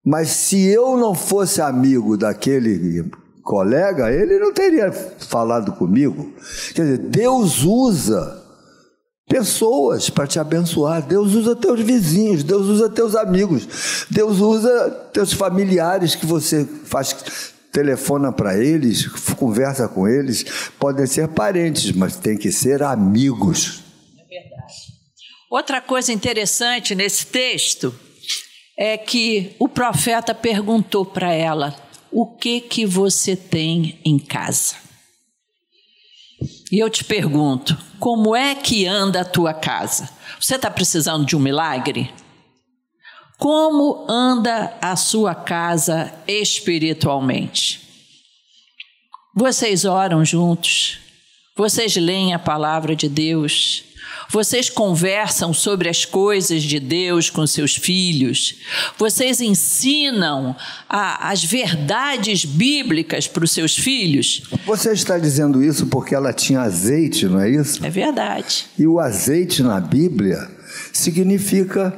Mas 0.04 0.30
se 0.32 0.62
eu 0.68 0.98
não 0.98 1.16
fosse 1.16 1.62
amigo 1.62 2.18
daquele 2.18 3.10
colega, 3.42 4.12
ele 4.12 4.38
não 4.38 4.52
teria 4.52 4.92
falado 4.92 5.72
comigo. 5.74 6.34
Quer 6.74 6.82
dizer, 6.84 6.98
Deus 6.98 7.64
usa 7.64 8.42
pessoas 9.32 10.10
para 10.10 10.28
te 10.28 10.38
abençoar. 10.38 11.02
Deus 11.02 11.34
usa 11.34 11.56
teus 11.56 11.80
vizinhos, 11.80 12.44
Deus 12.44 12.68
usa 12.68 12.90
teus 12.90 13.16
amigos, 13.16 14.06
Deus 14.10 14.40
usa 14.40 14.92
teus 15.14 15.32
familiares 15.32 16.16
que 16.16 16.26
você 16.26 16.68
faz 16.84 17.16
telefona 17.72 18.34
para 18.34 18.58
eles, 18.58 19.08
conversa 19.38 19.88
com 19.88 20.06
eles, 20.06 20.44
podem 20.78 21.08
ser 21.08 21.30
parentes, 21.30 21.94
mas 21.94 22.18
tem 22.18 22.38
que 22.38 22.52
ser 22.52 22.84
amigos. 22.84 23.80
outra 25.50 25.80
coisa 25.80 26.12
interessante 26.12 26.94
nesse 26.94 27.26
texto 27.28 27.96
é 28.78 28.98
que 28.98 29.56
o 29.58 29.70
profeta 29.70 30.36
perguntou 30.36 31.06
para 31.06 31.32
ela: 31.32 31.74
o 32.12 32.26
que 32.26 32.60
que 32.60 32.86
você 32.86 33.38
tem 33.38 33.98
em 34.04 34.20
casa? 34.20 34.81
E 36.72 36.80
eu 36.80 36.90
te 36.90 37.04
pergunto, 37.04 37.78
como 38.00 38.36
é 38.36 38.56
que 38.56 38.86
anda 38.88 39.22
a 39.22 39.26
tua 39.26 39.54
casa? 39.54 40.10
Você 40.40 40.56
está 40.56 40.72
precisando 40.72 41.26
de 41.26 41.36
um 41.36 41.40
milagre? 41.40 42.12
Como 43.38 44.06
anda 44.10 44.78
a 44.82 44.96
sua 44.96 45.36
casa 45.36 46.14
espiritualmente? 46.28 47.82
Vocês 49.36 49.86
oram 49.86 50.24
juntos? 50.24 51.00
Vocês 51.56 51.96
leem 51.96 52.34
a 52.34 52.40
palavra 52.40 52.96
de 52.96 53.08
Deus? 53.08 53.84
Vocês 54.32 54.70
conversam 54.70 55.54
sobre 55.54 55.90
as 55.90 56.06
coisas 56.06 56.64
de 56.64 56.80
Deus 56.80 57.30
com 57.30 57.46
seus 57.46 57.76
filhos? 57.76 58.56
Vocês 58.98 59.42
ensinam 59.42 60.56
a- 60.90 61.30
as 61.30 61.44
verdades 61.44 62.46
bíblicas 62.46 63.28
para 63.28 63.44
os 63.44 63.52
seus 63.52 63.76
filhos? 63.76 64.44
Você 64.66 64.94
está 64.94 65.18
dizendo 65.18 65.62
isso 65.62 65.86
porque 65.88 66.16
ela 66.16 66.32
tinha 66.32 66.62
azeite, 66.62 67.26
não 67.26 67.42
é 67.42 67.50
isso? 67.50 67.86
É 67.86 67.90
verdade. 67.90 68.66
E 68.80 68.88
o 68.88 69.00
azeite 69.00 69.62
na 69.62 69.80
Bíblia 69.82 70.50
significa 70.94 71.94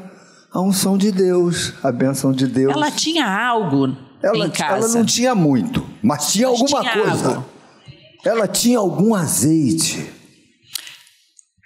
a 0.52 0.60
unção 0.62 0.98
de 0.98 1.12
Deus, 1.12 1.74
a 1.84 1.92
bênção 1.92 2.32
de 2.32 2.48
Deus. 2.48 2.74
Ela 2.74 2.90
tinha 2.92 3.26
algo 3.28 3.96
Ela, 4.22 4.48
em 4.48 4.50
casa. 4.50 4.78
ela 4.78 4.88
não 4.88 5.06
tinha 5.06 5.36
muito, 5.36 5.86
mas 6.02 6.32
tinha 6.32 6.50
Mas 6.50 6.62
alguma 6.62 6.82
tinha 6.82 6.94
coisa. 7.04 7.28
algo. 7.30 7.46
Ela 8.26 8.48
tinha 8.48 8.78
algum 8.80 9.14
azeite. 9.14 10.10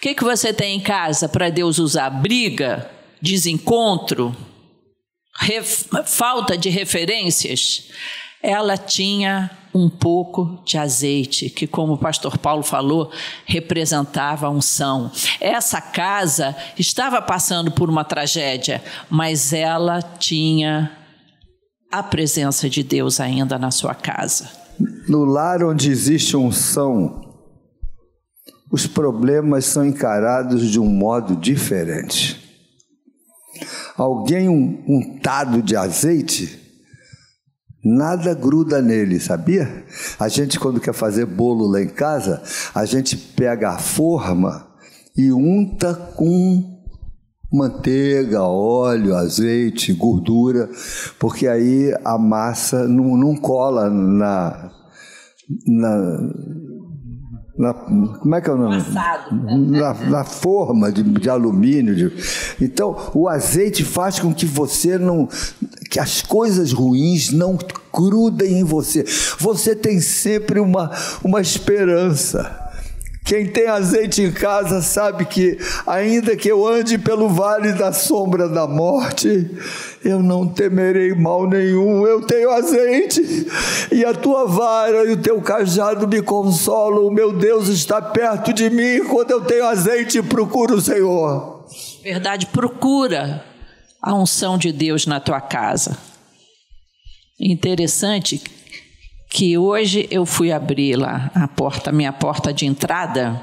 Que, 0.07 0.15
que 0.15 0.23
você 0.23 0.53
tem 0.53 0.77
em 0.77 0.79
casa 0.79 1.27
para 1.27 1.49
Deus 1.49 1.79
usar? 1.79 2.09
Briga, 2.09 2.89
desencontro, 3.21 4.33
ref- 5.37 5.85
falta 6.05 6.57
de 6.57 6.69
referências? 6.69 7.89
Ela 8.41 8.77
tinha 8.77 9.51
um 9.75 9.89
pouco 9.89 10.63
de 10.65 10.77
azeite, 10.77 11.49
que, 11.49 11.67
como 11.67 11.95
o 11.95 11.97
pastor 11.97 12.37
Paulo 12.37 12.63
falou, 12.63 13.11
representava 13.45 14.47
a 14.47 14.49
unção. 14.49 15.11
Essa 15.41 15.81
casa 15.81 16.55
estava 16.79 17.21
passando 17.21 17.69
por 17.69 17.89
uma 17.89 18.05
tragédia, 18.05 18.81
mas 19.09 19.51
ela 19.51 20.01
tinha 20.01 20.89
a 21.91 22.01
presença 22.01 22.69
de 22.69 22.81
Deus 22.81 23.19
ainda 23.19 23.59
na 23.59 23.71
sua 23.71 23.93
casa. 23.93 24.49
No 25.09 25.25
lar 25.25 25.61
onde 25.65 25.91
existe 25.91 26.37
unção, 26.37 27.26
os 28.71 28.85
problemas 28.85 29.65
são 29.65 29.85
encarados 29.85 30.69
de 30.69 30.79
um 30.79 30.85
modo 30.85 31.35
diferente. 31.35 32.45
Alguém 33.95 34.47
untado 34.87 35.61
de 35.61 35.75
azeite, 35.75 36.59
nada 37.83 38.33
gruda 38.33 38.81
nele, 38.81 39.19
sabia? 39.19 39.85
A 40.19 40.27
gente, 40.27 40.59
quando 40.59 40.81
quer 40.81 40.93
fazer 40.93 41.25
bolo 41.25 41.65
lá 41.65 41.81
em 41.81 41.87
casa, 41.87 42.43
a 42.75 42.85
gente 42.85 43.15
pega 43.15 43.71
a 43.71 43.77
forma 43.79 44.67
e 45.15 45.31
unta 45.31 45.95
com 45.95 46.77
manteiga, 47.51 48.43
óleo, 48.43 49.15
azeite, 49.15 49.93
gordura, 49.93 50.69
porque 51.17 51.47
aí 51.47 51.95
a 52.03 52.17
massa 52.17 52.87
não, 52.87 53.15
não 53.15 53.35
cola 53.35 53.89
na, 53.89 54.71
na, 55.65 56.19
na, 57.57 57.73
como 57.73 58.35
é 58.35 58.41
que 58.41 58.49
é 58.49 58.53
o 58.53 58.57
nome? 58.57 58.83
Na, 59.31 59.93
na 59.93 60.23
forma 60.23 60.91
de, 60.91 61.01
de 61.01 61.29
alumínio. 61.29 61.95
De, 61.95 62.13
então, 62.61 62.95
o 63.15 63.27
azeite 63.27 63.83
faz 63.83 64.19
com 64.19 64.31
que 64.33 64.45
você 64.45 64.97
não. 64.97 65.27
que 65.89 65.99
as 65.99 66.21
coisas 66.21 66.71
ruins 66.71 67.31
não 67.31 67.57
grudem 67.91 68.59
em 68.59 68.63
você. 68.63 69.03
Você 69.39 69.75
tem 69.75 69.99
sempre 69.99 70.59
uma, 70.59 70.91
uma 71.23 71.41
esperança. 71.41 72.66
Quem 73.27 73.45
tem 73.45 73.67
azeite 73.67 74.21
em 74.21 74.31
casa 74.31 74.81
sabe 74.81 75.25
que, 75.25 75.57
ainda 75.85 76.33
que 76.33 76.47
eu 76.47 76.65
ande 76.65 76.97
pelo 76.97 77.27
vale 77.27 77.73
da 77.73 77.91
sombra 77.91 78.47
da 78.47 78.65
morte, 78.65 79.51
eu 80.01 80.23
não 80.23 80.47
temerei 80.47 81.13
mal 81.13 81.45
nenhum, 81.45 82.07
eu 82.07 82.21
tenho 82.21 82.49
azeite, 82.49 83.21
e 83.91 84.05
a 84.05 84.13
tua 84.13 84.47
vara 84.47 85.03
e 85.03 85.11
o 85.11 85.21
teu 85.21 85.41
cajado 85.41 86.07
me 86.07 86.21
consolam. 86.21 87.05
O 87.05 87.11
meu 87.11 87.33
Deus 87.33 87.67
está 87.67 88.01
perto 88.01 88.53
de 88.53 88.69
mim 88.69 89.03
quando 89.03 89.31
eu 89.31 89.41
tenho 89.41 89.65
azeite, 89.65 90.23
procuro 90.23 90.75
o 90.75 90.81
Senhor. 90.81 91.65
Verdade, 92.01 92.45
procura 92.45 93.43
a 94.01 94.13
unção 94.15 94.57
de 94.57 94.71
Deus 94.71 95.05
na 95.05 95.19
tua 95.19 95.41
casa. 95.41 95.97
Interessante 97.37 98.41
que 99.29 99.57
hoje 99.57 100.07
eu 100.09 100.25
fui 100.25 100.51
abrir 100.51 100.95
lá 100.95 101.29
a 101.35 101.47
porta, 101.47 101.91
minha 101.91 102.13
porta 102.13 102.53
de 102.53 102.65
entrada. 102.65 103.41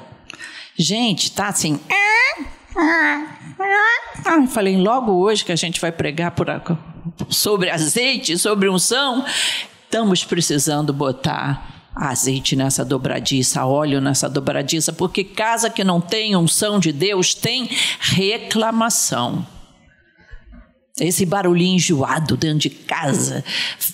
Gente, 0.76 1.30
tá 1.30 1.48
assim. 1.48 1.78
Ah, 2.76 4.46
falei, 4.48 4.76
logo 4.76 5.12
hoje 5.12 5.44
que 5.44 5.52
a 5.52 5.56
gente 5.56 5.80
vai 5.80 5.92
pregar 5.92 6.32
por, 6.32 6.46
sobre 7.28 7.70
azeite, 7.70 8.36
sobre 8.38 8.68
unção, 8.68 9.24
estamos 9.84 10.24
precisando 10.24 10.92
botar 10.92 11.74
azeite 11.94 12.56
nessa 12.56 12.84
dobradiça, 12.84 13.64
óleo 13.64 14.00
nessa 14.00 14.28
dobradiça, 14.28 14.92
porque 14.92 15.22
casa 15.22 15.70
que 15.70 15.84
não 15.84 16.00
tem 16.00 16.34
unção 16.34 16.80
de 16.80 16.90
Deus 16.90 17.34
tem 17.34 17.70
reclamação. 18.00 19.46
Esse 21.00 21.26
barulhinho 21.26 21.74
enjoado 21.74 22.36
dentro 22.36 22.60
de 22.60 22.70
casa, 22.70 23.42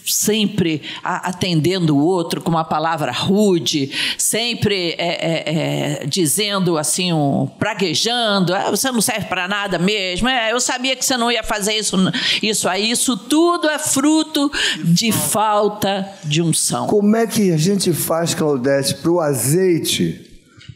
sempre 0.04 0.83
atendendo 1.02 1.97
o 1.97 2.04
outro 2.04 2.42
com 2.42 2.50
uma 2.50 2.62
palavra 2.62 3.11
rude, 3.11 3.90
sempre 4.19 4.95
é, 4.99 5.07
é, 5.09 6.02
é, 6.02 6.07
dizendo 6.07 6.76
assim, 6.76 7.11
um, 7.11 7.49
praguejando, 7.59 8.54
ah, 8.54 8.71
você 8.71 8.92
não 8.92 9.00
serve 9.00 9.28
para 9.28 9.49
nada 9.49 9.78
mesmo, 9.78 10.28
é, 10.28 10.52
eu 10.52 10.61
sabia 10.61 10.95
que 10.95 11.02
você 11.02 11.16
não 11.16 11.33
ia 11.33 11.42
fazer 11.42 11.73
isso, 11.73 11.97
isso 12.42 12.69
aí, 12.69 12.90
isso 12.90 13.16
tudo 13.16 13.66
é 13.71 13.78
fruto 13.78 14.52
de 14.85 15.11
falta 15.11 16.07
de 16.23 16.42
unção. 16.42 16.87
Como 16.87 17.16
é 17.16 17.26
que 17.26 17.50
a 17.50 17.57
gente 17.57 17.95
faz, 17.95 18.35
Claudete, 18.35 18.97
para 18.97 19.11
o 19.11 19.21
azeite 19.21 20.21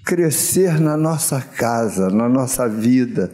crescer 0.02 0.80
na 0.80 0.96
nossa 0.96 1.38
casa, 1.42 2.08
na 2.08 2.30
nossa 2.30 2.66
vida? 2.66 3.30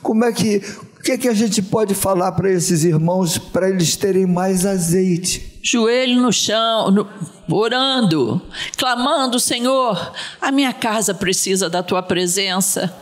Como 0.00 0.24
é 0.24 0.32
que 0.32 0.62
o 0.98 1.02
que, 1.02 1.12
é 1.12 1.18
que 1.18 1.28
a 1.28 1.34
gente 1.34 1.62
pode 1.62 1.94
falar 1.94 2.32
para 2.32 2.50
esses 2.50 2.82
irmãos 2.82 3.38
para 3.38 3.68
eles 3.70 3.96
terem 3.96 4.26
mais 4.26 4.66
azeite? 4.66 5.58
Joelho 5.62 6.20
no 6.20 6.32
chão, 6.32 6.90
no, 6.90 7.08
orando, 7.48 8.42
clamando, 8.76 9.38
Senhor, 9.38 10.12
a 10.40 10.50
minha 10.50 10.72
casa 10.72 11.14
precisa 11.14 11.70
da 11.70 11.82
tua 11.82 12.02
presença. 12.02 12.94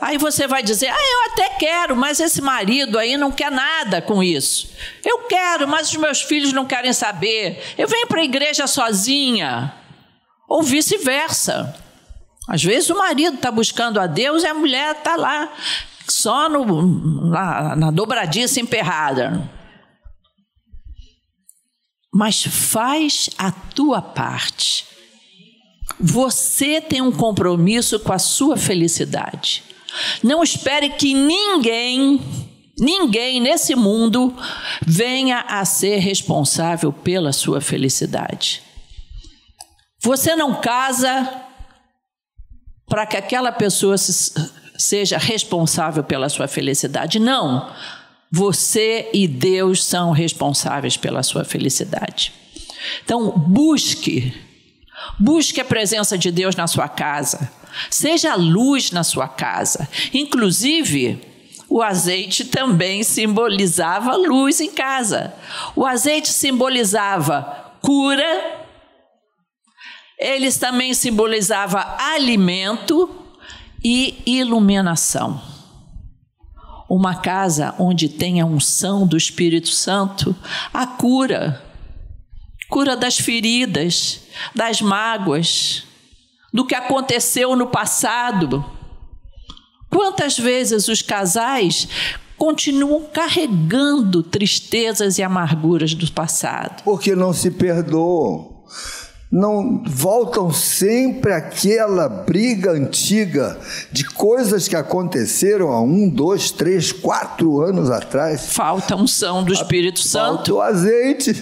Aí 0.00 0.18
você 0.18 0.46
vai 0.46 0.62
dizer: 0.62 0.88
Ah, 0.88 0.96
eu 0.96 1.32
até 1.32 1.48
quero, 1.58 1.96
mas 1.96 2.20
esse 2.20 2.42
marido 2.42 2.98
aí 2.98 3.16
não 3.16 3.32
quer 3.32 3.50
nada 3.50 4.02
com 4.02 4.22
isso. 4.22 4.70
Eu 5.04 5.20
quero, 5.20 5.66
mas 5.66 5.88
os 5.88 5.96
meus 5.96 6.20
filhos 6.22 6.52
não 6.52 6.66
querem 6.66 6.92
saber. 6.92 7.62
Eu 7.76 7.88
venho 7.88 8.06
para 8.06 8.20
a 8.20 8.24
igreja 8.24 8.66
sozinha. 8.66 9.74
Ou 10.48 10.62
vice-versa. 10.62 11.74
Às 12.48 12.62
vezes 12.62 12.90
o 12.90 12.98
marido 12.98 13.36
está 13.36 13.50
buscando 13.50 14.00
a 14.00 14.06
Deus 14.06 14.42
e 14.42 14.46
a 14.46 14.54
mulher 14.54 14.96
está 14.96 15.16
lá 15.16 15.52
só 16.10 16.48
no, 16.48 17.30
na, 17.30 17.76
na 17.76 17.90
dobradiça 17.90 18.60
emperrada. 18.60 19.48
Mas 22.12 22.42
faz 22.42 23.30
a 23.38 23.52
tua 23.52 24.02
parte. 24.02 24.86
Você 25.98 26.80
tem 26.80 27.00
um 27.00 27.12
compromisso 27.12 28.00
com 28.00 28.12
a 28.12 28.18
sua 28.18 28.56
felicidade. 28.56 29.62
Não 30.22 30.42
espere 30.42 30.90
que 30.90 31.14
ninguém, 31.14 32.20
ninguém 32.78 33.40
nesse 33.40 33.74
mundo 33.74 34.36
venha 34.84 35.40
a 35.40 35.64
ser 35.64 35.98
responsável 35.98 36.92
pela 36.92 37.32
sua 37.32 37.60
felicidade. 37.60 38.62
Você 40.02 40.34
não 40.34 40.60
casa 40.60 41.44
para 42.86 43.06
que 43.06 43.16
aquela 43.16 43.52
pessoa 43.52 43.96
se, 43.98 44.32
seja 44.80 45.18
responsável 45.18 46.02
pela 46.02 46.28
sua 46.28 46.48
felicidade. 46.48 47.18
Não. 47.18 47.70
Você 48.32 49.10
e 49.12 49.28
Deus 49.28 49.84
são 49.84 50.12
responsáveis 50.12 50.96
pela 50.96 51.22
sua 51.22 51.44
felicidade. 51.44 52.32
Então, 53.04 53.30
busque, 53.30 54.32
busque 55.18 55.60
a 55.60 55.64
presença 55.64 56.16
de 56.16 56.30
Deus 56.30 56.56
na 56.56 56.66
sua 56.66 56.88
casa. 56.88 57.50
Seja 57.90 58.34
luz 58.34 58.90
na 58.90 59.04
sua 59.04 59.28
casa. 59.28 59.88
Inclusive, 60.14 61.20
o 61.68 61.82
azeite 61.82 62.46
também 62.46 63.02
simbolizava 63.02 64.16
luz 64.16 64.60
em 64.60 64.70
casa. 64.70 65.34
O 65.76 65.84
azeite 65.84 66.28
simbolizava 66.28 67.74
cura, 67.82 68.58
eles 70.18 70.56
também 70.56 70.94
simbolizava 70.94 71.96
alimento 71.98 73.20
e 73.82 74.22
iluminação. 74.26 75.40
Uma 76.88 77.14
casa 77.14 77.74
onde 77.78 78.08
tem 78.08 78.40
a 78.40 78.46
unção 78.46 79.06
do 79.06 79.16
Espírito 79.16 79.68
Santo, 79.68 80.34
a 80.74 80.86
cura, 80.86 81.62
cura 82.68 82.96
das 82.96 83.16
feridas, 83.18 84.22
das 84.54 84.80
mágoas, 84.80 85.84
do 86.52 86.66
que 86.66 86.74
aconteceu 86.74 87.54
no 87.54 87.68
passado. 87.68 88.64
Quantas 89.88 90.38
vezes 90.38 90.88
os 90.88 91.02
casais 91.02 91.88
continuam 92.36 93.04
carregando 93.12 94.22
tristezas 94.22 95.18
e 95.18 95.22
amarguras 95.22 95.94
do 95.94 96.10
passado? 96.10 96.82
Porque 96.82 97.14
não 97.14 97.32
se 97.32 97.50
perdoam 97.50 98.64
não 99.30 99.84
voltam 99.84 100.52
sempre 100.52 101.32
àquela 101.32 102.08
briga 102.08 102.72
antiga 102.72 103.56
de 103.92 104.04
coisas 104.04 104.66
que 104.66 104.74
aconteceram 104.74 105.70
há 105.70 105.80
um, 105.80 106.08
dois, 106.08 106.50
três, 106.50 106.90
quatro 106.90 107.60
anos 107.60 107.90
atrás. 107.90 108.52
Falta 108.52 108.96
unção 108.96 109.44
do 109.44 109.52
Espírito 109.52 110.00
Santo. 110.00 110.36
Falta 110.36 110.54
o 110.54 110.60
azeite. 110.60 111.34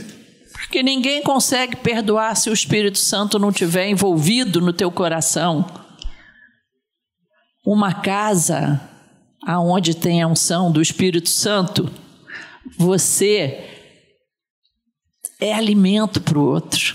Porque 0.52 0.82
ninguém 0.82 1.22
consegue 1.22 1.76
perdoar 1.76 2.36
se 2.36 2.50
o 2.50 2.52
Espírito 2.52 2.98
Santo 2.98 3.38
não 3.38 3.50
tiver 3.50 3.88
envolvido 3.88 4.60
no 4.60 4.72
teu 4.72 4.90
coração. 4.90 5.64
Uma 7.64 7.94
casa 7.94 8.80
aonde 9.46 9.96
tem 9.96 10.20
a 10.20 10.26
unção 10.26 10.70
do 10.70 10.82
Espírito 10.82 11.30
Santo, 11.30 11.90
você 12.76 13.64
é 15.40 15.54
alimento 15.54 16.20
para 16.20 16.38
o 16.38 16.44
outro. 16.44 16.94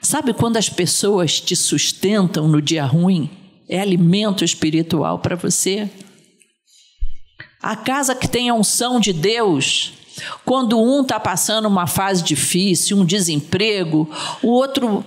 Sabe 0.00 0.32
quando 0.32 0.56
as 0.56 0.68
pessoas 0.68 1.40
te 1.40 1.56
sustentam 1.56 2.48
no 2.48 2.62
dia 2.62 2.84
ruim? 2.84 3.30
É 3.68 3.80
alimento 3.80 4.44
espiritual 4.44 5.18
para 5.18 5.36
você. 5.36 5.90
A 7.62 7.74
casa 7.74 8.14
que 8.14 8.28
tem 8.28 8.48
a 8.48 8.54
unção 8.54 9.00
de 9.00 9.12
Deus, 9.12 9.92
quando 10.44 10.80
um 10.80 11.02
está 11.02 11.18
passando 11.18 11.66
uma 11.66 11.86
fase 11.86 12.22
difícil, 12.22 12.96
um 12.96 13.04
desemprego, 13.04 14.08
o 14.42 14.48
outro 14.48 15.04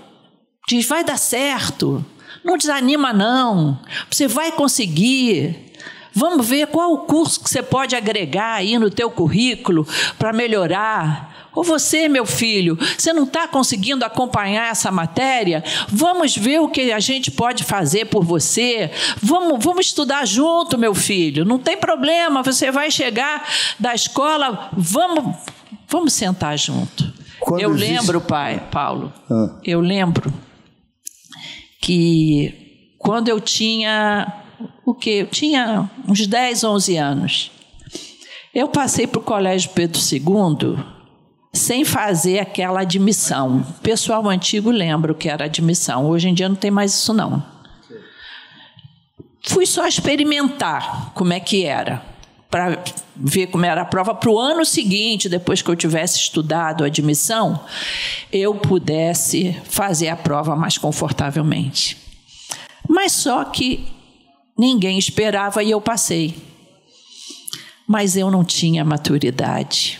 diz: 0.67 0.85
vai 0.85 1.03
dar 1.03 1.17
certo, 1.17 2.05
não 2.43 2.57
desanima, 2.57 3.13
não, 3.13 3.79
você 4.09 4.27
vai 4.27 4.51
conseguir. 4.51 5.71
Vamos 6.13 6.45
ver 6.45 6.67
qual 6.67 6.91
o 6.91 6.99
curso 6.99 7.41
que 7.41 7.49
você 7.49 7.63
pode 7.63 7.95
agregar 7.95 8.55
aí 8.55 8.77
no 8.77 8.89
teu 8.89 9.09
currículo 9.09 9.87
para 10.19 10.33
melhorar. 10.33 11.30
Ou 11.53 11.63
você, 11.63 12.07
meu 12.07 12.25
filho, 12.25 12.77
você 12.97 13.11
não 13.11 13.23
está 13.23 13.47
conseguindo 13.47 14.05
acompanhar 14.05 14.71
essa 14.71 14.91
matéria? 14.91 15.63
Vamos 15.89 16.35
ver 16.35 16.61
o 16.61 16.69
que 16.69 16.91
a 16.91 16.99
gente 16.99 17.29
pode 17.29 17.63
fazer 17.63 18.05
por 18.05 18.23
você. 18.23 18.89
Vamos, 19.21 19.63
vamos 19.63 19.87
estudar 19.87 20.25
junto, 20.25 20.77
meu 20.77 20.95
filho. 20.95 21.43
Não 21.43 21.59
tem 21.59 21.77
problema, 21.77 22.41
você 22.41 22.71
vai 22.71 22.89
chegar 22.89 23.45
da 23.79 23.93
escola, 23.93 24.69
vamos, 24.73 25.35
vamos 25.89 26.13
sentar 26.13 26.57
junto. 26.57 27.11
Quando 27.39 27.61
eu 27.61 27.73
existe... 27.73 27.91
lembro, 27.91 28.21
pai, 28.21 28.63
Paulo, 28.71 29.11
ah. 29.29 29.59
eu 29.63 29.81
lembro 29.81 30.31
que 31.81 32.93
quando 32.97 33.27
eu 33.27 33.41
tinha 33.41 34.41
o 34.85 34.93
que? 34.93 35.09
Eu 35.09 35.27
tinha 35.27 35.89
uns 36.07 36.25
10, 36.25 36.63
11 36.63 36.97
anos. 36.97 37.51
Eu 38.53 38.67
passei 38.67 39.07
para 39.07 39.19
o 39.19 39.23
Colégio 39.23 39.71
Pedro 39.71 39.99
II 39.99 41.00
sem 41.53 41.83
fazer 41.83 42.39
aquela 42.39 42.81
admissão. 42.81 43.65
O 43.77 43.81
pessoal 43.81 44.27
antigo 44.29 44.71
lembra 44.71 45.11
o 45.11 45.15
que 45.15 45.29
era 45.29 45.45
admissão. 45.45 46.05
Hoje 46.05 46.29
em 46.29 46.33
dia 46.33 46.47
não 46.47 46.55
tem 46.55 46.71
mais 46.71 46.93
isso 46.93 47.13
não. 47.13 47.43
Fui 49.43 49.65
só 49.65 49.87
experimentar 49.87 51.11
como 51.13 51.33
é 51.33 51.39
que 51.39 51.65
era, 51.65 52.01
para 52.49 52.83
ver 53.15 53.47
como 53.47 53.65
era 53.65 53.81
a 53.81 53.85
prova 53.85 54.13
para 54.13 54.29
o 54.29 54.39
ano 54.39 54.63
seguinte, 54.63 55.27
depois 55.27 55.61
que 55.61 55.69
eu 55.69 55.75
tivesse 55.75 56.19
estudado 56.19 56.83
a 56.83 56.87
admissão, 56.87 57.59
eu 58.31 58.53
pudesse 58.55 59.59
fazer 59.63 60.09
a 60.09 60.15
prova 60.15 60.55
mais 60.55 60.77
confortavelmente. 60.77 61.97
Mas 62.87 63.13
só 63.13 63.43
que 63.45 63.85
Ninguém 64.61 64.97
esperava 64.99 65.63
e 65.63 65.71
eu 65.71 65.81
passei. 65.81 66.35
Mas 67.87 68.15
eu 68.15 68.29
não 68.29 68.43
tinha 68.43 68.85
maturidade. 68.85 69.99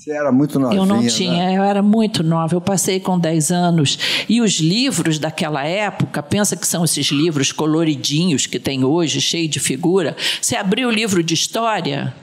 Você 0.00 0.12
era 0.12 0.32
muito 0.32 0.58
nova. 0.58 0.74
Eu 0.74 0.86
não 0.86 1.06
tinha, 1.06 1.44
né? 1.44 1.58
eu 1.58 1.62
era 1.62 1.82
muito 1.82 2.22
nova. 2.22 2.54
Eu 2.54 2.60
passei 2.60 2.98
com 2.98 3.18
10 3.18 3.50
anos. 3.50 3.98
E 4.30 4.40
os 4.40 4.52
livros 4.58 5.18
daquela 5.18 5.62
época, 5.62 6.22
pensa 6.22 6.56
que 6.56 6.66
são 6.66 6.82
esses 6.82 7.08
livros 7.08 7.52
coloridinhos 7.52 8.46
que 8.46 8.58
tem 8.58 8.82
hoje, 8.82 9.20
cheio 9.20 9.46
de 9.46 9.60
figura. 9.60 10.16
Você 10.40 10.56
abriu 10.56 10.88
o 10.88 10.90
livro 10.90 11.22
de 11.22 11.34
história 11.34 12.14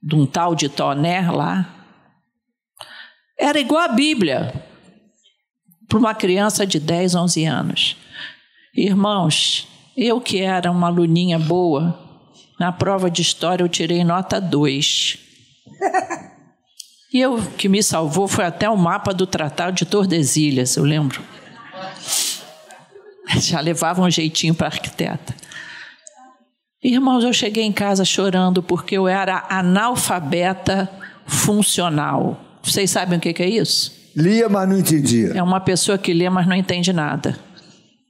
de 0.00 0.14
um 0.14 0.24
tal 0.24 0.54
de 0.54 0.68
Toné 0.68 1.28
lá. 1.32 1.68
Era 3.36 3.58
igual 3.58 3.82
a 3.82 3.88
Bíblia 3.88 4.54
para 5.88 5.98
uma 5.98 6.14
criança 6.14 6.64
de 6.64 6.78
10, 6.78 7.16
11 7.16 7.44
anos. 7.44 7.96
Irmãos, 8.72 9.66
eu 9.96 10.20
que 10.20 10.40
era 10.40 10.70
uma 10.70 10.86
aluninha 10.86 11.40
boa, 11.40 11.98
na 12.60 12.70
prova 12.70 13.10
de 13.10 13.20
história 13.20 13.64
eu 13.64 13.68
tirei 13.68 14.04
nota 14.04 14.40
2. 14.40 15.18
E 17.12 17.20
eu 17.20 17.40
que 17.56 17.68
me 17.68 17.82
salvou 17.82 18.28
foi 18.28 18.44
até 18.44 18.68
o 18.68 18.76
mapa 18.76 19.14
do 19.14 19.26
Tratado 19.26 19.76
de 19.76 19.86
Tordesilhas, 19.86 20.76
eu 20.76 20.84
lembro. 20.84 21.22
Já 23.40 23.60
levava 23.60 24.02
um 24.02 24.10
jeitinho 24.10 24.54
para 24.54 24.68
arquiteta. 24.68 25.34
Irmãos, 26.82 27.24
eu 27.24 27.32
cheguei 27.32 27.64
em 27.64 27.72
casa 27.72 28.04
chorando 28.04 28.62
porque 28.62 28.96
eu 28.96 29.08
era 29.08 29.46
analfabeta 29.48 30.88
funcional. 31.26 32.40
Vocês 32.62 32.90
sabem 32.90 33.18
o 33.18 33.20
que 33.20 33.42
é 33.42 33.48
isso? 33.48 33.92
Lia, 34.14 34.48
mas 34.48 34.68
não 34.68 34.78
entendia. 34.78 35.28
É 35.28 35.42
uma 35.42 35.60
pessoa 35.60 35.98
que 35.98 36.12
lê, 36.12 36.28
mas 36.28 36.46
não 36.46 36.56
entende 36.56 36.92
nada. 36.92 37.38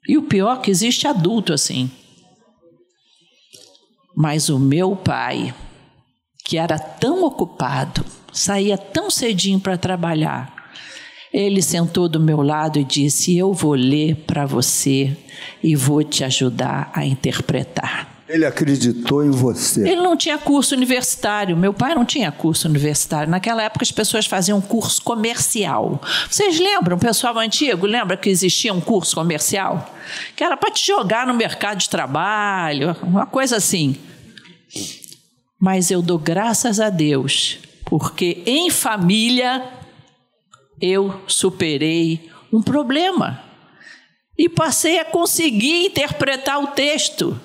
E 0.06 0.16
o 0.16 0.22
pior 0.22 0.58
é 0.58 0.60
que 0.60 0.70
existe 0.70 1.06
adulto 1.06 1.52
assim. 1.52 1.90
Mas 4.16 4.48
o 4.48 4.58
meu 4.58 4.96
pai, 4.96 5.54
que 6.44 6.56
era 6.56 6.78
tão 6.78 7.24
ocupado, 7.24 8.04
saía 8.32 8.76
tão 8.76 9.10
cedinho 9.10 9.60
para 9.60 9.76
trabalhar, 9.76 10.58
ele 11.32 11.60
sentou 11.60 12.08
do 12.08 12.18
meu 12.18 12.40
lado 12.40 12.78
e 12.78 12.84
disse: 12.84 13.36
Eu 13.36 13.52
vou 13.52 13.74
ler 13.74 14.16
para 14.26 14.46
você 14.46 15.16
e 15.62 15.76
vou 15.76 16.02
te 16.02 16.24
ajudar 16.24 16.90
a 16.94 17.04
interpretar. 17.04 18.18
Ele 18.28 18.44
acreditou 18.44 19.24
em 19.24 19.30
você. 19.30 19.88
Ele 19.88 20.02
não 20.02 20.14
tinha 20.14 20.36
curso 20.36 20.74
universitário. 20.74 21.56
Meu 21.56 21.72
pai 21.72 21.94
não 21.94 22.04
tinha 22.04 22.30
curso 22.30 22.68
universitário. 22.68 23.30
Naquela 23.30 23.62
época 23.62 23.82
as 23.82 23.90
pessoas 23.90 24.26
faziam 24.26 24.60
curso 24.60 25.02
comercial. 25.02 26.00
Vocês 26.30 26.60
lembram, 26.60 26.98
pessoal 26.98 27.38
antigo, 27.38 27.86
lembra 27.86 28.18
que 28.18 28.28
existia 28.28 28.72
um 28.72 28.82
curso 28.82 29.14
comercial? 29.14 29.94
Que 30.36 30.44
era 30.44 30.58
para 30.58 30.70
te 30.70 30.86
jogar 30.86 31.26
no 31.26 31.32
mercado 31.32 31.78
de 31.78 31.88
trabalho, 31.88 32.94
uma 33.02 33.24
coisa 33.24 33.56
assim. 33.56 33.96
Mas 35.58 35.90
eu 35.90 36.02
dou 36.02 36.18
graças 36.18 36.80
a 36.80 36.90
Deus, 36.90 37.58
porque 37.88 38.42
em 38.44 38.68
família 38.70 39.66
eu 40.80 41.22
superei 41.26 42.30
um 42.52 42.62
problema 42.62 43.42
e 44.36 44.46
passei 44.48 45.00
a 45.00 45.04
conseguir 45.06 45.86
interpretar 45.86 46.62
o 46.62 46.68
texto. 46.68 47.40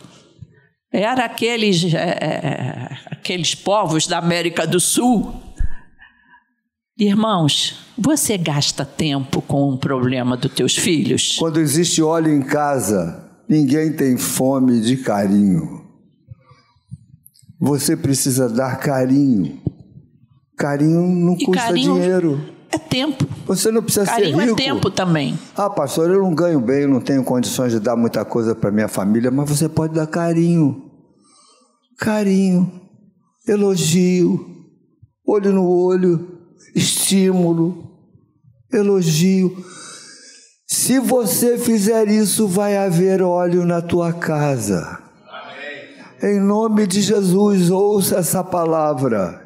Era 0.92 1.26
aqueles, 1.26 1.92
é, 1.94 2.90
aqueles 3.10 3.56
povos 3.56 4.06
da 4.06 4.20
América 4.20 4.68
do 4.68 4.80
Sul. 4.80 5.34
Irmãos, 7.00 7.80
você 7.98 8.38
gasta 8.38 8.86
tempo 8.86 9.42
com 9.42 9.70
o 9.70 9.78
problema 9.78 10.36
dos 10.36 10.52
teus 10.52 10.76
filhos? 10.76 11.38
Quando 11.40 11.60
existe 11.60 12.02
óleo 12.04 12.32
em 12.32 12.44
casa, 12.44 13.32
ninguém 13.50 13.94
tem 13.94 14.18
fome 14.18 14.82
de 14.82 14.98
carinho. 14.98 15.84
Você 17.60 17.96
precisa 17.96 18.50
dar 18.50 18.78
carinho. 18.78 19.63
Carinho 20.58 21.02
não 21.02 21.34
e 21.34 21.46
custa 21.46 21.64
carinho 21.64 21.94
dinheiro. 21.94 22.54
É 22.72 22.78
tempo. 22.78 23.28
Você 23.46 23.72
não 23.72 23.84
precisa 23.84 24.06
carinho 24.06 24.36
ser 24.36 24.46
rico. 24.46 24.60
é 24.60 24.64
tempo 24.64 24.90
também. 24.90 25.38
Ah, 25.56 25.70
pastor, 25.70 26.10
eu 26.10 26.22
não 26.22 26.34
ganho 26.34 26.60
bem, 26.60 26.82
eu 26.82 26.90
não 26.90 27.00
tenho 27.02 27.24
condições 27.24 27.72
de 27.72 27.80
dar 27.80 27.96
muita 27.96 28.26
coisa 28.26 28.56
para 28.56 28.72
minha 28.72 28.88
família, 28.88 29.30
mas 29.30 29.48
você 29.48 29.70
pode 29.70 29.94
dar 29.94 30.08
carinho. 30.08 30.92
Carinho, 32.00 32.82
elogio, 33.48 34.44
olho 35.26 35.54
no 35.54 35.68
olho, 35.68 36.40
estímulo, 36.76 37.92
elogio. 38.72 39.56
Se 40.68 41.00
você 41.00 41.58
fizer 41.60 42.08
isso, 42.08 42.48
vai 42.48 42.76
haver 42.76 43.22
óleo 43.22 43.66
na 43.66 43.82
tua 43.82 44.12
casa. 44.12 45.00
Em 46.24 46.40
nome 46.40 46.88
de 46.88 47.02
Jesus, 47.02 47.70
ouça 47.70 48.18
essa 48.18 48.44
palavra 48.44 49.43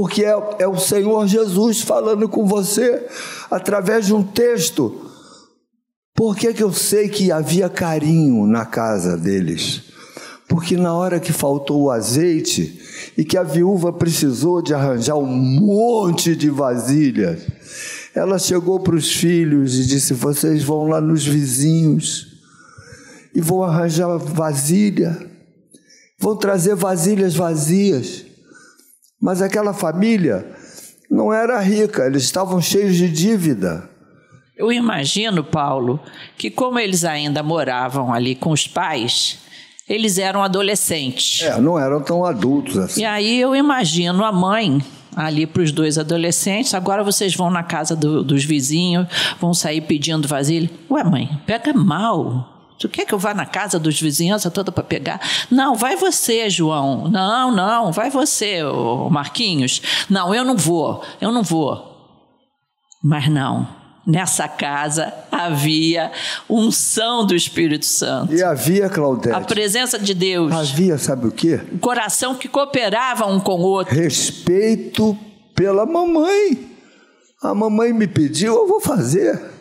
porque 0.00 0.24
é, 0.24 0.32
é, 0.60 0.68
o 0.68 0.78
Senhor 0.78 1.26
Jesus 1.26 1.80
falando 1.80 2.28
com 2.28 2.46
você 2.46 3.04
através 3.50 4.06
de 4.06 4.14
um 4.14 4.22
texto. 4.22 5.10
Por 6.14 6.36
que, 6.36 6.54
que 6.54 6.62
eu 6.62 6.72
sei 6.72 7.08
que 7.08 7.32
havia 7.32 7.68
carinho 7.68 8.46
na 8.46 8.64
casa 8.64 9.16
deles? 9.16 9.82
Porque 10.46 10.76
na 10.76 10.94
hora 10.94 11.18
que 11.18 11.32
faltou 11.32 11.82
o 11.82 11.90
azeite 11.90 12.80
e 13.18 13.24
que 13.24 13.36
a 13.36 13.42
viúva 13.42 13.92
precisou 13.92 14.62
de 14.62 14.72
arranjar 14.72 15.16
um 15.16 15.26
monte 15.26 16.36
de 16.36 16.48
vasilhas, 16.48 17.40
ela 18.14 18.38
chegou 18.38 18.78
para 18.78 18.94
os 18.94 19.12
filhos 19.12 19.74
e 19.80 19.84
disse: 19.84 20.14
Vocês 20.14 20.62
vão 20.62 20.86
lá 20.86 21.00
nos 21.00 21.26
vizinhos 21.26 22.38
e 23.34 23.40
vão 23.40 23.64
arranjar 23.64 24.16
vasilha, 24.16 25.18
vão 26.20 26.36
trazer 26.36 26.76
vasilhas 26.76 27.34
vazias. 27.34 28.27
Mas 29.20 29.42
aquela 29.42 29.74
família 29.74 30.46
não 31.10 31.32
era 31.32 31.60
rica, 31.60 32.06
eles 32.06 32.22
estavam 32.22 32.60
cheios 32.60 32.96
de 32.96 33.08
dívida. 33.08 33.88
Eu 34.56 34.72
imagino, 34.72 35.44
Paulo, 35.44 36.00
que 36.36 36.50
como 36.50 36.78
eles 36.78 37.04
ainda 37.04 37.42
moravam 37.42 38.12
ali 38.12 38.34
com 38.34 38.50
os 38.50 38.66
pais, 38.66 39.38
eles 39.88 40.18
eram 40.18 40.42
adolescentes. 40.42 41.42
É, 41.42 41.60
não 41.60 41.78
eram 41.78 42.02
tão 42.02 42.24
adultos 42.24 42.76
assim. 42.76 43.02
E 43.02 43.04
aí 43.04 43.40
eu 43.40 43.54
imagino 43.54 44.24
a 44.24 44.32
mãe 44.32 44.82
ali 45.16 45.46
para 45.46 45.62
os 45.62 45.72
dois 45.72 45.96
adolescentes. 45.96 46.74
Agora 46.74 47.02
vocês 47.02 47.34
vão 47.34 47.50
na 47.50 47.62
casa 47.62 47.96
do, 47.96 48.22
dos 48.22 48.44
vizinhos, 48.44 49.06
vão 49.40 49.54
sair 49.54 49.80
pedindo 49.80 50.28
vasilha. 50.28 50.68
Ué, 50.90 51.04
mãe, 51.04 51.40
pega 51.46 51.72
mal. 51.72 52.57
Tu 52.78 52.88
quer 52.88 53.04
que 53.04 53.12
eu 53.12 53.18
vá 53.18 53.34
na 53.34 53.44
casa 53.44 53.78
dos 53.78 54.00
vizinhança 54.00 54.50
toda 54.50 54.70
para 54.70 54.84
pegar? 54.84 55.20
Não, 55.50 55.74
vai 55.74 55.96
você, 55.96 56.48
João. 56.48 57.08
Não, 57.08 57.50
não, 57.54 57.90
vai 57.90 58.08
você, 58.08 58.60
Marquinhos. 59.10 59.82
Não, 60.08 60.32
eu 60.34 60.44
não 60.44 60.56
vou, 60.56 61.02
eu 61.20 61.32
não 61.32 61.42
vou. 61.42 61.96
Mas 63.02 63.28
não, 63.28 63.68
nessa 64.06 64.46
casa 64.46 65.12
havia 65.30 66.12
unção 66.48 67.26
do 67.26 67.34
Espírito 67.34 67.84
Santo. 67.84 68.32
E 68.32 68.42
havia, 68.42 68.88
Claudete. 68.88 69.34
A 69.34 69.40
presença 69.40 69.98
de 69.98 70.14
Deus. 70.14 70.52
Havia, 70.52 70.96
sabe 70.98 71.26
o 71.26 71.32
quê? 71.32 71.60
Um 71.72 71.78
coração 71.78 72.34
que 72.34 72.48
cooperava 72.48 73.26
um 73.26 73.40
com 73.40 73.60
o 73.60 73.62
outro. 73.62 73.94
Respeito 73.94 75.16
pela 75.54 75.84
mamãe. 75.84 76.76
A 77.42 77.54
mamãe 77.54 77.92
me 77.92 78.06
pediu, 78.06 78.54
eu 78.54 78.68
vou 78.68 78.80
fazer. 78.80 79.57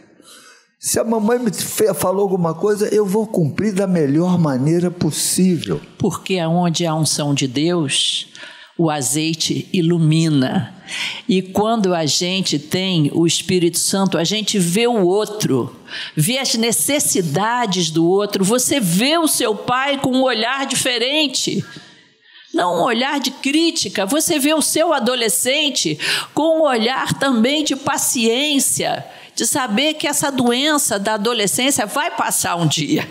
Se 0.79 0.99
a 0.99 1.03
mamãe 1.03 1.39
me 1.39 1.51
falou 1.95 2.21
alguma 2.21 2.53
coisa, 2.53 2.87
eu 2.93 3.03
vou 3.03 3.25
cumprir 3.25 3.73
da 3.73 3.87
melhor 3.87 4.37
maneira 4.37 4.91
possível. 4.91 5.81
Porque 5.97 6.37
aonde 6.37 6.85
há 6.85 6.93
unção 6.93 7.33
de 7.33 7.47
Deus, 7.47 8.27
o 8.77 8.91
azeite 8.91 9.67
ilumina. 9.73 10.75
E 11.27 11.41
quando 11.41 11.95
a 11.95 12.05
gente 12.05 12.59
tem 12.59 13.09
o 13.11 13.25
Espírito 13.25 13.79
Santo, 13.79 14.19
a 14.19 14.23
gente 14.23 14.59
vê 14.59 14.85
o 14.85 15.03
outro, 15.03 15.75
vê 16.15 16.37
as 16.37 16.53
necessidades 16.53 17.89
do 17.89 18.07
outro, 18.07 18.45
você 18.45 18.79
vê 18.79 19.17
o 19.17 19.27
seu 19.27 19.55
pai 19.55 19.97
com 19.99 20.11
um 20.11 20.21
olhar 20.21 20.67
diferente. 20.67 21.65
Não 22.53 22.79
um 22.79 22.83
olhar 22.83 23.19
de 23.19 23.31
crítica, 23.31 24.05
você 24.05 24.37
vê 24.37 24.53
o 24.53 24.61
seu 24.61 24.93
adolescente 24.93 25.99
com 26.35 26.59
um 26.59 26.63
olhar 26.63 27.17
também 27.19 27.63
de 27.63 27.75
paciência, 27.75 29.05
de 29.37 29.45
saber 29.45 29.93
que 29.93 30.07
essa 30.07 30.31
doença 30.31 30.97
da 30.97 31.13
adolescência 31.13 31.85
vai 31.85 32.09
passar 32.09 32.55
um 32.55 32.65
dia. 32.65 33.07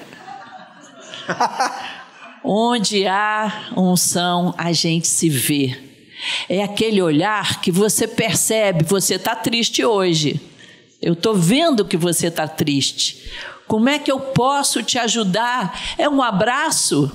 Onde 2.43 3.07
há 3.07 3.71
unção, 3.77 4.53
a 4.59 4.73
gente 4.73 5.07
se 5.07 5.31
vê. 5.31 5.79
É 6.49 6.65
aquele 6.65 7.01
olhar 7.01 7.61
que 7.61 7.71
você 7.71 8.09
percebe, 8.09 8.85
você 8.85 9.15
está 9.15 9.37
triste 9.37 9.85
hoje. 9.85 10.41
Eu 11.01 11.13
estou 11.13 11.33
vendo 11.33 11.85
que 11.85 11.97
você 11.97 12.27
está 12.27 12.49
triste. 12.49 13.31
Como 13.69 13.89
é 13.89 13.97
que 13.97 14.11
eu 14.11 14.19
posso 14.19 14.83
te 14.83 14.99
ajudar? 14.99 15.81
É 15.97 16.09
um 16.09 16.21
abraço? 16.21 17.09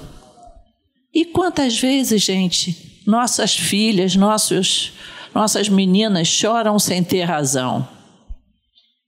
E 1.13 1.26
quantas 1.26 1.78
vezes, 1.78 2.21
gente, 2.21 3.02
nossas 3.06 3.58
filhas, 3.58 4.15
nossos, 4.15 4.93
nossas 5.36 5.67
meninas 5.67 6.30
choram 6.30 6.80
sem 6.80 7.04
ter 7.04 7.24
razão? 7.24 8.00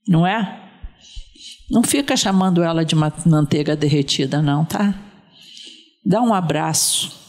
Não 0.06 0.26
é? 0.26 0.60
Não 1.70 1.82
fica 1.82 2.16
chamando 2.16 2.62
ela 2.62 2.84
de 2.84 2.94
manteiga 2.94 3.74
derretida, 3.74 4.42
não, 4.42 4.64
tá? 4.64 4.94
Dá 6.04 6.20
um 6.20 6.34
abraço. 6.34 7.24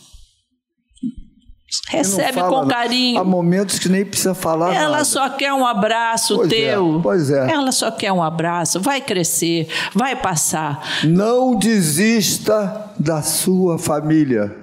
Recebe 1.89 2.33
fala, 2.33 2.49
com 2.49 2.67
carinho. 2.67 3.19
Há 3.19 3.23
momentos 3.23 3.79
que 3.79 3.89
nem 3.89 4.05
precisa 4.05 4.33
falar 4.33 4.73
Ela 4.73 4.91
nada. 4.91 5.05
só 5.05 5.29
quer 5.29 5.53
um 5.53 5.65
abraço 5.65 6.35
pois 6.35 6.51
é, 6.51 6.55
teu. 6.55 6.97
É, 6.97 7.01
pois 7.01 7.31
é. 7.31 7.51
Ela 7.51 7.71
só 7.71 7.91
quer 7.91 8.11
um 8.11 8.21
abraço. 8.21 8.79
Vai 8.79 9.01
crescer, 9.01 9.67
vai 9.93 10.15
passar. 10.15 10.81
Não 11.03 11.57
desista 11.57 12.91
da 12.99 13.21
sua 13.21 13.77
família. 13.77 14.55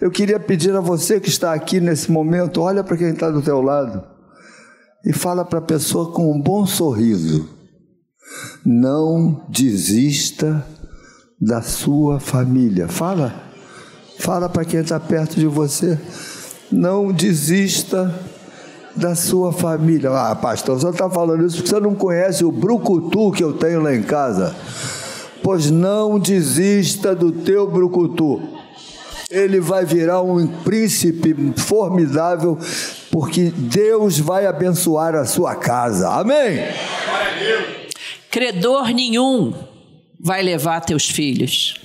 Eu 0.00 0.10
queria 0.10 0.38
pedir 0.38 0.74
a 0.74 0.80
você 0.80 1.20
que 1.20 1.28
está 1.28 1.54
aqui 1.54 1.80
nesse 1.80 2.10
momento, 2.10 2.60
olha 2.60 2.84
para 2.84 2.96
quem 2.96 3.10
está 3.10 3.30
do 3.30 3.40
teu 3.40 3.62
lado 3.62 4.15
e 5.06 5.12
fala 5.12 5.44
para 5.44 5.60
a 5.60 5.62
pessoa 5.62 6.10
com 6.10 6.32
um 6.32 6.40
bom 6.40 6.66
sorriso. 6.66 7.48
Não 8.64 9.40
desista 9.48 10.66
da 11.40 11.62
sua 11.62 12.18
família. 12.18 12.88
Fala. 12.88 13.32
Fala 14.18 14.48
para 14.48 14.64
quem 14.64 14.80
está 14.80 14.98
perto 14.98 15.36
de 15.36 15.46
você. 15.46 15.96
Não 16.72 17.12
desista 17.12 18.12
da 18.96 19.14
sua 19.14 19.52
família. 19.52 20.10
Ah, 20.10 20.34
pastor, 20.34 20.80
você 20.80 20.88
está 20.88 21.08
falando 21.08 21.46
isso 21.46 21.58
porque 21.58 21.70
você 21.70 21.78
não 21.78 21.94
conhece 21.94 22.44
o 22.44 22.50
brucutu 22.50 23.30
que 23.30 23.44
eu 23.44 23.52
tenho 23.52 23.80
lá 23.80 23.94
em 23.94 24.02
casa. 24.02 24.56
Pois 25.40 25.70
não 25.70 26.18
desista 26.18 27.14
do 27.14 27.30
teu 27.30 27.70
brucutu. 27.70 28.40
Ele 29.30 29.60
vai 29.60 29.84
virar 29.84 30.22
um 30.22 30.46
príncipe 30.46 31.34
formidável, 31.56 32.58
porque 33.10 33.50
Deus 33.50 34.18
vai 34.18 34.46
abençoar 34.46 35.14
a 35.14 35.24
sua 35.24 35.54
casa. 35.54 36.10
Amém? 36.10 36.58
Credor 38.30 38.88
nenhum 38.88 39.54
vai 40.20 40.42
levar 40.42 40.80
teus 40.80 41.08
filhos. 41.08 41.76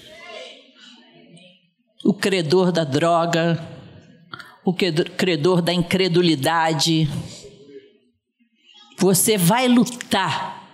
O 2.03 2.13
credor 2.13 2.71
da 2.71 2.83
droga, 2.83 3.61
o 4.65 4.73
credor 4.73 5.61
da 5.61 5.73
incredulidade. 5.73 7.09
Você 8.97 9.37
vai 9.37 9.67
lutar, 9.67 10.67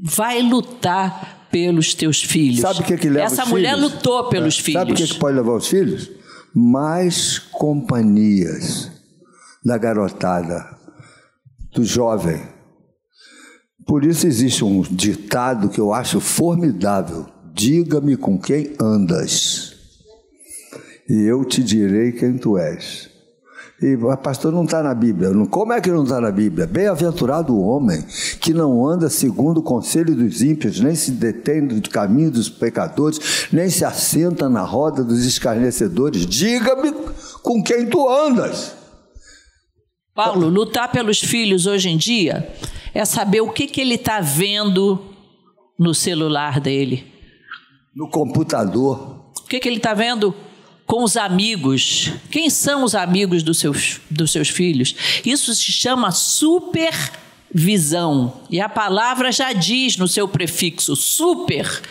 vai 0.00 0.42
lutar 0.42 1.46
pelos 1.50 1.94
teus 1.94 2.22
filhos. 2.22 2.60
Sabe 2.60 2.80
o 2.80 2.82
que, 2.84 2.96
que 2.96 3.08
leva 3.08 3.26
Essa 3.26 3.46
mulher 3.46 3.76
filhos? 3.76 3.92
lutou 3.92 4.24
pelos 4.28 4.58
é. 4.58 4.62
filhos. 4.62 4.80
Sabe 4.80 4.92
o 4.92 4.96
que, 4.96 5.06
que 5.06 5.18
pode 5.18 5.36
levar 5.36 5.56
os 5.56 5.68
filhos? 5.68 6.10
Mais 6.52 7.38
companhias 7.38 8.93
da 9.64 9.78
garotada, 9.78 10.66
do 11.72 11.84
jovem. 11.84 12.40
Por 13.86 14.04
isso 14.04 14.26
existe 14.26 14.64
um 14.64 14.82
ditado 14.82 15.68
que 15.68 15.80
eu 15.80 15.92
acho 15.92 16.20
formidável: 16.20 17.26
diga-me 17.52 18.16
com 18.16 18.38
quem 18.38 18.74
andas, 18.80 19.74
e 21.08 21.22
eu 21.22 21.44
te 21.44 21.62
direi 21.62 22.12
quem 22.12 22.36
tu 22.36 22.58
és. 22.58 23.12
E 23.82 23.98
pastor 24.22 24.52
não 24.52 24.64
está 24.64 24.82
na 24.82 24.94
Bíblia. 24.94 25.30
Como 25.50 25.72
é 25.72 25.80
que 25.80 25.90
não 25.90 26.04
está 26.04 26.20
na 26.20 26.30
Bíblia? 26.30 26.66
Bem-aventurado 26.66 27.54
o 27.54 27.60
homem 27.60 28.02
que 28.40 28.54
não 28.54 28.86
anda 28.86 29.10
segundo 29.10 29.58
o 29.58 29.62
conselho 29.62 30.14
dos 30.14 30.40
ímpios, 30.40 30.80
nem 30.80 30.94
se 30.94 31.10
detém 31.10 31.60
no 31.60 31.82
caminho 31.82 32.30
dos 32.30 32.48
pecadores, 32.48 33.48
nem 33.52 33.68
se 33.68 33.84
assenta 33.84 34.48
na 34.48 34.62
roda 34.62 35.02
dos 35.02 35.26
escarnecedores. 35.26 36.24
Diga-me 36.24 36.94
com 37.42 37.62
quem 37.62 37.86
tu 37.86 38.08
andas. 38.08 38.83
Paulo, 40.14 40.48
lutar 40.48 40.92
pelos 40.92 41.18
filhos 41.20 41.66
hoje 41.66 41.88
em 41.88 41.96
dia 41.96 42.48
é 42.94 43.04
saber 43.04 43.40
o 43.40 43.50
que, 43.50 43.66
que 43.66 43.80
ele 43.80 43.96
está 43.96 44.20
vendo 44.20 45.12
no 45.76 45.92
celular 45.92 46.60
dele. 46.60 47.12
No 47.94 48.08
computador. 48.08 49.32
O 49.40 49.46
que, 49.48 49.58
que 49.58 49.68
ele 49.68 49.78
está 49.78 49.92
vendo 49.92 50.32
com 50.86 51.02
os 51.02 51.16
amigos. 51.16 52.12
Quem 52.30 52.48
são 52.50 52.84
os 52.84 52.94
amigos 52.94 53.42
dos 53.42 53.58
seus, 53.58 54.00
dos 54.08 54.30
seus 54.30 54.48
filhos? 54.48 54.94
Isso 55.24 55.52
se 55.54 55.72
chama 55.72 56.12
supervisão. 56.12 57.22
E 58.48 58.60
a 58.60 58.68
palavra 58.68 59.32
já 59.32 59.52
diz 59.52 59.96
no 59.96 60.06
seu 60.06 60.28
prefixo, 60.28 60.94
super. 60.94 61.82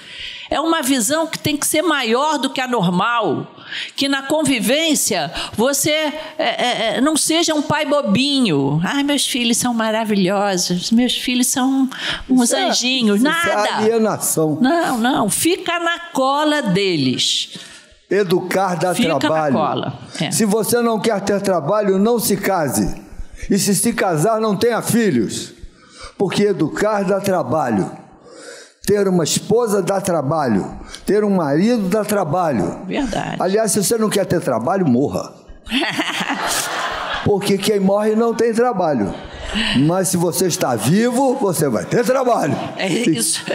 É 0.49 0.59
uma 0.59 0.81
visão 0.81 1.25
que 1.27 1.39
tem 1.39 1.55
que 1.55 1.65
ser 1.65 1.81
maior 1.81 2.37
do 2.37 2.49
que 2.49 2.61
a 2.61 2.67
normal. 2.67 3.47
Que 3.95 4.07
na 4.07 4.23
convivência 4.23 5.31
você 5.53 5.89
é, 5.89 6.13
é, 6.37 6.97
é 6.97 7.01
não 7.01 7.17
seja 7.17 7.53
um 7.53 7.61
pai 7.61 7.85
bobinho. 7.85 8.79
Ai, 8.83 9.03
meus 9.03 9.25
filhos 9.25 9.57
são 9.57 9.73
maravilhosos, 9.73 10.91
meus 10.91 11.17
filhos 11.17 11.47
são 11.47 11.89
uns 12.29 12.49
isso 12.49 12.55
é- 12.55 12.69
anjinhos. 12.69 13.19
É, 13.19 13.23
Nada. 13.23 13.67
É 13.67 13.73
alienação. 13.73 14.57
Não, 14.61 14.97
não. 14.97 15.29
Fica 15.29 15.79
na 15.79 15.99
cola 16.11 16.61
deles. 16.61 17.57
Educar 18.09 18.75
dá 18.75 18.93
Fica 18.93 19.17
trabalho. 19.17 19.53
Na 19.53 19.59
cola. 19.59 19.99
É. 20.21 20.29
Se 20.29 20.45
você 20.45 20.81
não 20.81 20.99
quer 20.99 21.19
ter 21.21 21.41
trabalho, 21.41 21.97
não 21.97 22.19
se 22.19 22.37
case. 22.37 23.01
E 23.49 23.57
se 23.57 23.75
se 23.75 23.91
casar, 23.93 24.39
não 24.39 24.55
tenha 24.55 24.81
filhos. 24.81 25.53
Porque 26.17 26.43
educar 26.43 27.03
dá 27.03 27.19
trabalho. 27.19 28.02
Ter 28.85 29.07
uma 29.07 29.23
esposa 29.23 29.81
dá 29.81 30.01
trabalho. 30.01 30.77
Ter 31.05 31.23
um 31.23 31.29
marido 31.29 31.87
dá 31.87 32.03
trabalho. 32.03 32.81
Verdade. 32.85 33.37
Aliás, 33.39 33.71
se 33.71 33.81
você 33.81 33.97
não 33.97 34.09
quer 34.09 34.25
ter 34.25 34.41
trabalho, 34.41 34.85
morra. 34.85 35.33
Porque 37.23 37.57
quem 37.57 37.79
morre 37.79 38.13
não 38.13 38.33
tem 38.33 38.53
trabalho. 38.53 39.13
Mas 39.85 40.09
se 40.09 40.17
você 40.17 40.47
está 40.47 40.75
vivo, 40.75 41.35
você 41.35 41.69
vai 41.69 41.85
ter 41.85 42.05
trabalho. 42.05 42.57
É 42.77 42.87
isso. 42.87 43.43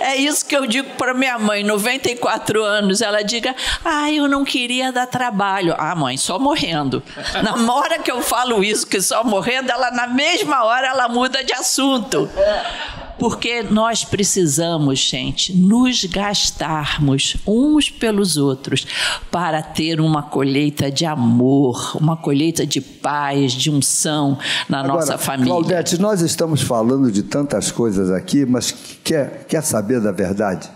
É 0.00 0.16
isso 0.16 0.44
que 0.46 0.56
eu 0.56 0.66
digo 0.66 0.88
para 0.96 1.14
minha 1.14 1.38
mãe, 1.38 1.62
94 1.62 2.64
anos. 2.64 3.00
Ela 3.00 3.22
diga: 3.22 3.54
Ah, 3.84 4.10
eu 4.10 4.26
não 4.26 4.44
queria 4.44 4.90
dar 4.90 5.06
trabalho. 5.06 5.74
Ah, 5.78 5.94
mãe, 5.94 6.16
só 6.16 6.38
morrendo. 6.38 7.02
Na 7.42 7.72
hora 7.72 7.98
que 7.98 8.10
eu 8.10 8.20
falo 8.20 8.64
isso, 8.64 8.86
que 8.86 9.00
só 9.00 9.22
morrendo, 9.22 9.70
ela 9.70 9.90
na 9.90 10.06
mesma 10.06 10.64
hora 10.64 10.88
ela 10.88 11.08
muda 11.08 11.44
de 11.44 11.52
assunto. 11.52 12.28
Porque 13.20 13.62
nós 13.62 14.02
precisamos, 14.02 14.98
gente, 14.98 15.54
nos 15.54 16.06
gastarmos 16.06 17.36
uns 17.46 17.90
pelos 17.90 18.38
outros 18.38 18.86
para 19.30 19.60
ter 19.62 20.00
uma 20.00 20.22
colheita 20.22 20.90
de 20.90 21.04
amor, 21.04 21.98
uma 22.00 22.16
colheita 22.16 22.66
de 22.66 22.80
paz, 22.80 23.52
de 23.52 23.70
unção 23.70 24.38
na 24.70 24.78
Agora, 24.80 24.94
nossa 24.94 25.09
família. 25.18 25.52
Claudete, 25.52 26.00
nós 26.00 26.20
estamos 26.20 26.62
falando 26.62 27.10
de 27.10 27.22
tantas 27.22 27.70
coisas 27.70 28.10
aqui, 28.10 28.44
mas 28.44 28.74
quer, 29.02 29.44
quer 29.48 29.62
saber 29.62 30.00
da 30.00 30.12
verdade? 30.12 30.70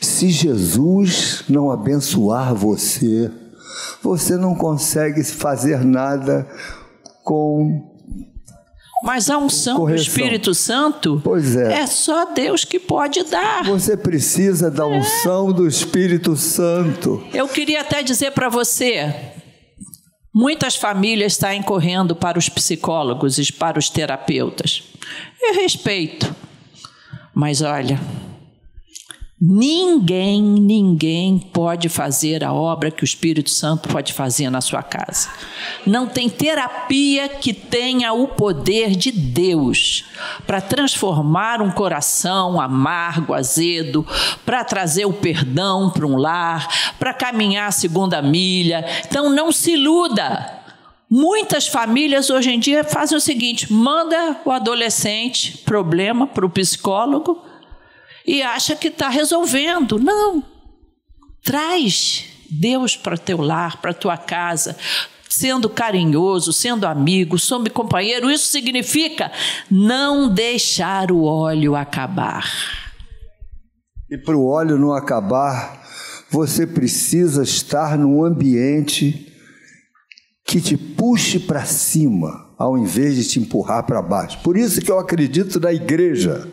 Se 0.00 0.30
Jesus 0.30 1.44
não 1.48 1.70
abençoar 1.70 2.54
você, 2.54 3.30
você 4.02 4.36
não 4.36 4.54
consegue 4.54 5.22
fazer 5.24 5.84
nada 5.84 6.46
com 7.24 7.96
mas 9.02 9.28
a 9.28 9.36
unção 9.38 9.76
Correção. 9.76 10.04
do 10.04 10.08
Espírito 10.08 10.54
Santo 10.54 11.20
pois 11.22 11.54
é. 11.54 11.80
é 11.80 11.86
só 11.86 12.32
Deus 12.32 12.64
que 12.64 12.80
pode 12.80 13.22
dar. 13.24 13.62
Você 13.64 13.96
precisa 13.96 14.70
da 14.70 14.84
é. 14.84 14.98
unção 14.98 15.50
é. 15.50 15.52
do 15.52 15.66
Espírito 15.68 16.34
Santo. 16.34 17.22
Eu 17.32 17.46
queria 17.46 17.82
até 17.82 18.02
dizer 18.02 18.32
para 18.32 18.48
você, 18.48 19.14
muitas 20.36 20.76
famílias 20.76 21.34
saem 21.34 21.62
correndo 21.62 22.14
para 22.14 22.38
os 22.38 22.46
psicólogos 22.46 23.38
e 23.38 23.50
para 23.50 23.78
os 23.78 23.88
terapeutas. 23.88 24.82
Eu 25.40 25.54
respeito. 25.54 26.34
Mas 27.32 27.62
olha, 27.62 27.98
ninguém, 29.40 30.42
ninguém 30.42 31.38
pode 31.38 31.90
fazer 31.90 32.42
a 32.42 32.54
obra 32.54 32.90
que 32.90 33.02
o 33.02 33.04
Espírito 33.04 33.50
Santo 33.50 33.88
pode 33.88 34.14
fazer 34.14 34.48
na 34.48 34.62
sua 34.62 34.82
casa. 34.82 35.28
Não 35.86 36.06
tem 36.06 36.28
terapia 36.28 37.28
que 37.28 37.52
tenha 37.52 38.14
o 38.14 38.28
poder 38.28 38.96
de 38.96 39.12
Deus 39.12 40.06
para 40.46 40.60
transformar 40.60 41.60
um 41.60 41.70
coração 41.70 42.58
amargo, 42.58 43.34
azedo, 43.34 44.06
para 44.44 44.64
trazer 44.64 45.04
o 45.04 45.12
perdão 45.12 45.90
para 45.90 46.06
um 46.06 46.16
lar, 46.16 46.94
para 46.98 47.12
caminhar 47.12 47.68
a 47.68 47.72
segunda 47.72 48.22
milha. 48.22 48.86
Então 49.06 49.28
não 49.28 49.52
se 49.52 49.72
iluda. 49.72 50.62
Muitas 51.10 51.68
famílias 51.68 52.30
hoje 52.30 52.50
em 52.50 52.58
dia 52.58 52.82
fazem 52.82 53.16
o 53.16 53.20
seguinte: 53.20 53.70
manda 53.72 54.40
o 54.44 54.50
adolescente 54.50 55.58
problema 55.58 56.26
para 56.26 56.44
o 56.44 56.50
psicólogo 56.50 57.45
e 58.26 58.42
acha 58.42 58.74
que 58.74 58.88
está 58.88 59.08
resolvendo. 59.08 59.98
Não. 59.98 60.42
Traz 61.42 62.24
Deus 62.50 62.96
para 62.96 63.16
teu 63.16 63.40
lar, 63.40 63.80
para 63.80 63.94
tua 63.94 64.16
casa, 64.16 64.76
sendo 65.28 65.68
carinhoso, 65.68 66.52
sendo 66.52 66.86
amigo, 66.86 67.38
sendo 67.38 67.70
companheiro. 67.70 68.30
Isso 68.30 68.46
significa 68.46 69.30
não 69.70 70.32
deixar 70.32 71.12
o 71.12 71.22
óleo 71.22 71.76
acabar. 71.76 72.50
E 74.10 74.16
para 74.16 74.36
o 74.36 74.46
óleo 74.46 74.78
não 74.78 74.92
acabar, 74.92 75.84
você 76.30 76.66
precisa 76.66 77.42
estar 77.42 77.96
num 77.98 78.24
ambiente 78.24 79.32
que 80.44 80.60
te 80.60 80.76
puxe 80.76 81.40
para 81.40 81.64
cima, 81.64 82.54
ao 82.56 82.78
invés 82.78 83.16
de 83.16 83.28
te 83.28 83.40
empurrar 83.40 83.84
para 83.84 84.00
baixo. 84.00 84.38
Por 84.42 84.56
isso 84.56 84.80
que 84.80 84.90
eu 84.90 84.98
acredito 84.98 85.58
na 85.58 85.72
igreja. 85.72 86.48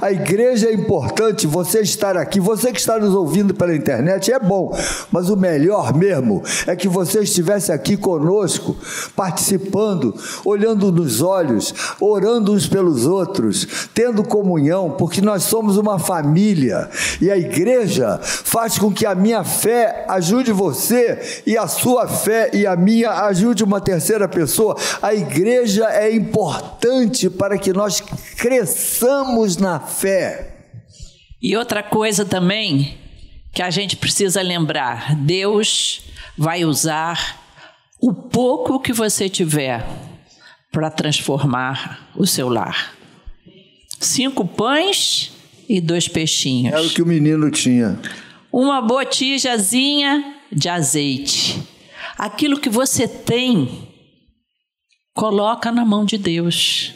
A 0.00 0.10
igreja 0.12 0.68
é 0.68 0.74
importante, 0.74 1.46
você 1.46 1.80
estar 1.80 2.16
aqui, 2.16 2.40
você 2.40 2.72
que 2.72 2.80
está 2.80 2.98
nos 2.98 3.14
ouvindo 3.14 3.54
pela 3.54 3.74
internet 3.74 4.32
é 4.32 4.38
bom, 4.38 4.76
mas 5.10 5.30
o 5.30 5.36
melhor 5.36 5.94
mesmo 5.94 6.42
é 6.66 6.76
que 6.76 6.88
você 6.88 7.20
estivesse 7.20 7.72
aqui 7.72 7.96
conosco, 7.96 8.76
participando, 9.14 10.14
olhando 10.44 10.92
nos 10.92 11.22
olhos, 11.22 11.74
orando 12.00 12.52
uns 12.52 12.66
pelos 12.66 13.06
outros, 13.06 13.88
tendo 13.94 14.22
comunhão, 14.22 14.90
porque 14.90 15.20
nós 15.20 15.44
somos 15.44 15.76
uma 15.76 15.98
família 15.98 16.88
e 17.20 17.30
a 17.30 17.36
igreja 17.36 18.18
faz 18.22 18.78
com 18.78 18.92
que 18.92 19.06
a 19.06 19.14
minha 19.14 19.44
fé 19.44 20.04
ajude 20.08 20.52
você 20.52 21.42
e 21.46 21.56
a 21.56 21.66
sua 21.66 22.06
fé 22.06 22.50
e 22.52 22.66
a 22.66 22.76
minha 22.76 23.10
ajude 23.26 23.64
uma 23.64 23.80
terceira 23.80 24.28
pessoa. 24.28 24.76
A 25.00 25.14
igreja 25.14 25.86
é 25.90 26.14
importante 26.14 27.30
para 27.30 27.58
que 27.58 27.72
nós 27.72 28.02
cresçamos 28.36 29.56
na 29.56 29.75
fé. 29.80 30.56
E 31.40 31.56
outra 31.56 31.82
coisa 31.82 32.24
também 32.24 32.98
que 33.52 33.62
a 33.62 33.70
gente 33.70 33.96
precisa 33.96 34.42
lembrar: 34.42 35.14
Deus 35.16 36.02
vai 36.36 36.64
usar 36.64 37.42
o 38.00 38.12
pouco 38.12 38.80
que 38.80 38.92
você 38.92 39.28
tiver 39.28 39.86
para 40.70 40.90
transformar 40.90 42.10
o 42.14 42.26
seu 42.26 42.48
lar. 42.48 42.94
Cinco 43.98 44.46
pães 44.46 45.32
e 45.68 45.80
dois 45.80 46.06
peixinhos. 46.06 46.74
Era 46.74 46.82
o 46.82 46.90
que 46.90 47.02
o 47.02 47.06
menino 47.06 47.50
tinha. 47.50 47.98
Uma 48.52 48.82
botijazinha 48.82 50.36
de 50.52 50.68
azeite. 50.68 51.62
Aquilo 52.18 52.60
que 52.60 52.68
você 52.68 53.08
tem, 53.08 53.88
coloca 55.14 55.72
na 55.72 55.84
mão 55.84 56.04
de 56.04 56.18
Deus. 56.18 56.94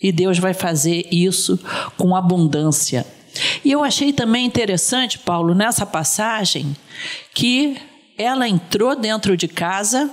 E 0.00 0.10
Deus 0.10 0.38
vai 0.38 0.54
fazer 0.54 1.06
isso 1.10 1.58
com 1.96 2.16
abundância. 2.16 3.06
E 3.64 3.70
eu 3.70 3.84
achei 3.84 4.12
também 4.12 4.46
interessante, 4.46 5.18
Paulo, 5.18 5.54
nessa 5.54 5.86
passagem, 5.86 6.74
que 7.34 7.76
ela 8.18 8.48
entrou 8.48 8.96
dentro 8.96 9.36
de 9.36 9.46
casa, 9.46 10.10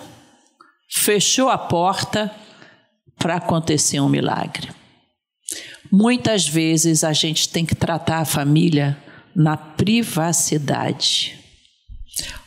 fechou 0.89 1.50
a 1.50 1.58
porta 1.58 2.34
para 3.17 3.36
acontecer 3.36 4.00
um 4.00 4.10
milagre. 4.10 4.69
Muitas 5.91 6.47
vezes 6.47 7.04
a 7.04 7.13
gente 7.13 7.50
tem 7.50 7.65
que 7.65 7.76
tratar 7.76 8.19
a 8.19 8.26
família 8.26 8.97
na 9.36 9.56
privacidade. 9.56 11.36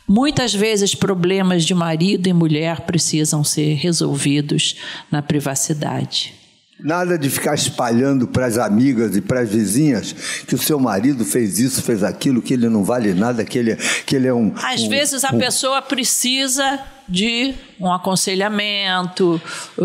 Muitas 0.07 0.53
vezes 0.53 0.93
problemas 0.93 1.63
de 1.63 1.73
marido 1.73 2.27
e 2.27 2.33
mulher 2.33 2.81
precisam 2.81 3.43
ser 3.43 3.75
resolvidos 3.75 4.75
na 5.09 5.21
privacidade. 5.21 6.40
Nada 6.83 7.17
de 7.17 7.29
ficar 7.29 7.53
espalhando 7.53 8.27
para 8.27 8.45
as 8.45 8.57
amigas 8.57 9.15
e 9.15 9.21
para 9.21 9.41
as 9.41 9.49
vizinhas 9.49 10.13
que 10.47 10.55
o 10.55 10.57
seu 10.57 10.79
marido 10.79 11.23
fez 11.23 11.59
isso, 11.59 11.81
fez 11.83 12.03
aquilo, 12.03 12.41
que 12.41 12.53
ele 12.53 12.67
não 12.69 12.83
vale 12.83 13.13
nada, 13.13 13.45
que 13.45 13.57
ele, 13.57 13.75
que 14.05 14.15
ele 14.15 14.27
é 14.27 14.33
um. 14.33 14.53
Às 14.55 14.81
um, 14.81 14.89
vezes 14.89 15.23
a 15.23 15.33
um... 15.33 15.37
pessoa 15.37 15.81
precisa 15.81 16.79
de 17.07 17.53
um 17.79 17.91
aconselhamento, 17.91 19.39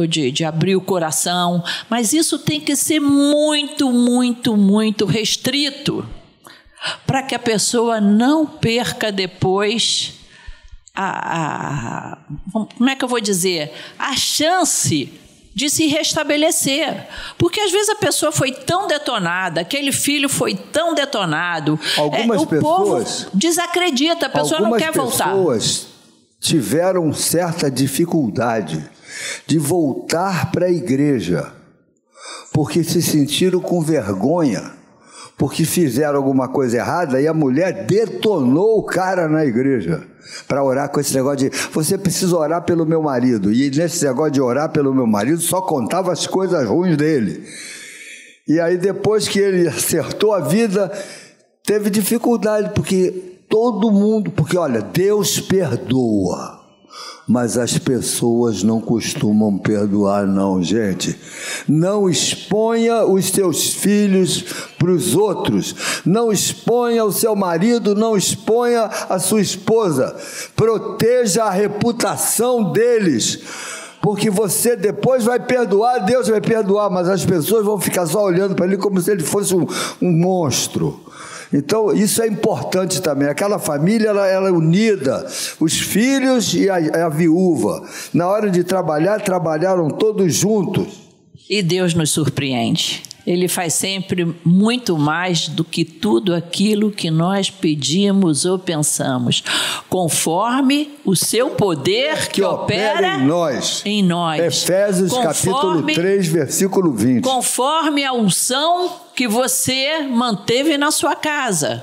de, 0.08 0.30
de 0.30 0.44
abrir 0.44 0.76
o 0.76 0.80
coração, 0.80 1.62
mas 1.90 2.12
isso 2.12 2.38
tem 2.38 2.60
que 2.60 2.74
ser 2.76 3.00
muito, 3.00 3.92
muito, 3.92 4.56
muito 4.56 5.04
restrito 5.04 6.06
para 7.06 7.22
que 7.22 7.34
a 7.34 7.38
pessoa 7.38 8.00
não 8.00 8.46
perca 8.46 9.10
depois 9.10 10.14
a, 10.94 12.14
a, 12.14 12.18
como 12.52 12.88
é 12.88 12.94
que 12.94 13.04
eu 13.04 13.08
vou 13.08 13.20
dizer 13.20 13.72
a 13.98 14.16
chance 14.16 15.12
de 15.56 15.70
se 15.70 15.86
restabelecer. 15.86 17.08
Porque 17.38 17.58
às 17.58 17.72
vezes 17.72 17.88
a 17.88 17.94
pessoa 17.94 18.30
foi 18.30 18.52
tão 18.52 18.86
detonada, 18.86 19.62
aquele 19.62 19.90
filho 19.90 20.28
foi 20.28 20.54
tão 20.54 20.94
detonado, 20.94 21.80
algumas 21.96 22.42
é, 22.42 22.44
o 22.44 22.46
pessoas, 22.46 23.24
povo 23.24 23.30
desacredita, 23.32 24.26
a 24.26 24.28
pessoa 24.28 24.60
não 24.60 24.76
quer 24.76 24.92
voltar. 24.92 25.30
Algumas 25.30 25.56
pessoas 25.56 25.86
tiveram 26.38 27.10
certa 27.14 27.70
dificuldade 27.70 28.86
de 29.46 29.58
voltar 29.58 30.52
para 30.52 30.66
a 30.66 30.70
igreja, 30.70 31.50
porque 32.52 32.84
se 32.84 33.00
sentiram 33.00 33.58
com 33.58 33.80
vergonha, 33.80 34.75
porque 35.36 35.64
fizeram 35.64 36.16
alguma 36.16 36.48
coisa 36.48 36.78
errada 36.78 37.20
e 37.20 37.26
a 37.26 37.34
mulher 37.34 37.84
detonou 37.84 38.78
o 38.78 38.82
cara 38.82 39.28
na 39.28 39.44
igreja 39.44 40.02
para 40.48 40.64
orar 40.64 40.88
com 40.88 40.98
esse 40.98 41.14
negócio 41.14 41.50
de 41.50 41.56
você 41.72 41.98
precisa 41.98 42.36
orar 42.36 42.62
pelo 42.62 42.86
meu 42.86 43.02
marido. 43.02 43.52
E 43.52 43.70
nesse 43.70 44.04
negócio 44.04 44.32
de 44.32 44.40
orar 44.40 44.70
pelo 44.70 44.94
meu 44.94 45.06
marido 45.06 45.40
só 45.40 45.60
contava 45.60 46.12
as 46.12 46.26
coisas 46.26 46.66
ruins 46.66 46.96
dele. 46.96 47.46
E 48.48 48.58
aí 48.58 48.78
depois 48.78 49.28
que 49.28 49.38
ele 49.38 49.68
acertou 49.68 50.32
a 50.32 50.40
vida, 50.40 50.90
teve 51.64 51.90
dificuldade 51.90 52.70
porque 52.74 53.36
todo 53.48 53.90
mundo, 53.90 54.30
porque 54.30 54.56
olha, 54.56 54.80
Deus 54.80 55.38
perdoa 55.40 56.55
mas 57.26 57.58
as 57.58 57.76
pessoas 57.76 58.62
não 58.62 58.80
costumam 58.80 59.58
perdoar, 59.58 60.26
não, 60.26 60.62
gente. 60.62 61.18
Não 61.66 62.08
exponha 62.08 63.04
os 63.04 63.30
seus 63.30 63.74
filhos 63.74 64.44
para 64.78 64.90
os 64.92 65.16
outros, 65.16 65.74
não 66.04 66.30
exponha 66.30 67.04
o 67.04 67.12
seu 67.12 67.34
marido, 67.34 67.96
não 67.96 68.16
exponha 68.16 68.84
a 69.08 69.18
sua 69.18 69.40
esposa, 69.40 70.14
proteja 70.54 71.44
a 71.44 71.50
reputação 71.50 72.72
deles. 72.72 73.40
Porque 74.00 74.30
você 74.30 74.76
depois 74.76 75.24
vai 75.24 75.40
perdoar, 75.40 75.98
Deus 76.04 76.28
vai 76.28 76.40
perdoar, 76.40 76.88
mas 76.88 77.08
as 77.08 77.24
pessoas 77.24 77.64
vão 77.64 77.80
ficar 77.80 78.06
só 78.06 78.22
olhando 78.22 78.54
para 78.54 78.66
ele 78.66 78.76
como 78.76 79.00
se 79.00 79.10
ele 79.10 79.24
fosse 79.24 79.52
um, 79.52 79.66
um 80.00 80.12
monstro. 80.12 81.00
Então, 81.52 81.92
isso 81.92 82.22
é 82.22 82.26
importante 82.26 83.00
também. 83.00 83.28
Aquela 83.28 83.58
família 83.58 84.08
ela, 84.08 84.26
ela 84.26 84.48
é 84.48 84.52
unida, 84.52 85.26
os 85.60 85.78
filhos 85.78 86.54
e 86.54 86.68
a, 86.68 87.06
a 87.06 87.08
viúva. 87.08 87.82
Na 88.12 88.28
hora 88.28 88.50
de 88.50 88.64
trabalhar, 88.64 89.20
trabalharam 89.20 89.88
todos 89.88 90.34
juntos. 90.34 90.86
E 91.48 91.62
Deus 91.62 91.94
nos 91.94 92.10
surpreende. 92.10 93.02
Ele 93.26 93.48
faz 93.48 93.74
sempre 93.74 94.36
muito 94.44 94.96
mais 94.96 95.48
do 95.48 95.64
que 95.64 95.84
tudo 95.84 96.32
aquilo 96.32 96.92
que 96.92 97.10
nós 97.10 97.50
pedimos 97.50 98.44
ou 98.44 98.56
pensamos, 98.56 99.42
conforme 99.88 100.92
o 101.04 101.16
seu 101.16 101.50
poder 101.50 102.28
que, 102.28 102.34
que 102.34 102.42
opera, 102.42 103.16
em 103.16 103.26
nós. 103.26 103.82
Em 103.84 104.02
nós. 104.02 104.40
Efésios 104.40 105.10
conforme, 105.10 105.34
capítulo 105.34 105.94
3, 105.94 106.28
versículo 106.28 106.92
20. 106.92 107.24
Conforme 107.24 108.04
a 108.04 108.12
unção 108.12 108.92
que 109.14 109.26
você 109.26 110.02
manteve 110.02 110.78
na 110.78 110.92
sua 110.92 111.16
casa. 111.16 111.82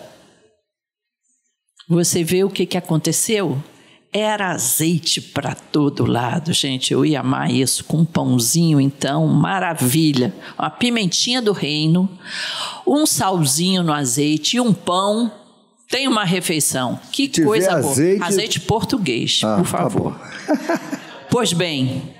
Você 1.89 2.23
vê 2.23 2.45
o 2.45 2.49
que, 2.49 2.65
que 2.65 2.77
aconteceu? 2.77 3.61
Era 4.13 4.51
azeite 4.51 5.19
para 5.19 5.55
todo 5.55 6.05
lado, 6.05 6.53
gente. 6.53 6.93
Eu 6.93 7.03
ia 7.03 7.21
amar 7.21 7.49
isso 7.49 7.83
com 7.83 7.97
um 7.97 8.05
pãozinho, 8.05 8.79
então, 8.79 9.25
maravilha. 9.25 10.31
Uma 10.57 10.69
pimentinha 10.69 11.41
do 11.41 11.51
reino, 11.51 12.07
um 12.85 13.07
salzinho 13.07 13.81
no 13.81 13.91
azeite 13.91 14.57
e 14.57 14.61
um 14.61 14.71
pão. 14.71 15.31
Tem 15.89 16.07
uma 16.07 16.23
refeição. 16.23 16.99
Que 17.11 17.27
coisa 17.43 17.73
azeite... 17.73 18.17
boa. 18.19 18.27
Azeite 18.27 18.59
português, 18.59 19.41
ah, 19.43 19.57
por 19.57 19.65
tá 19.65 19.77
favor. 19.77 20.19
Tá 20.45 20.79
pois 21.29 21.51
bem, 21.51 22.12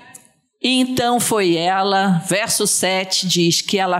Então 0.66 1.20
foi 1.20 1.56
ela, 1.56 2.22
verso 2.26 2.66
7 2.66 3.28
diz 3.28 3.60
que 3.60 3.76
ela 3.76 3.98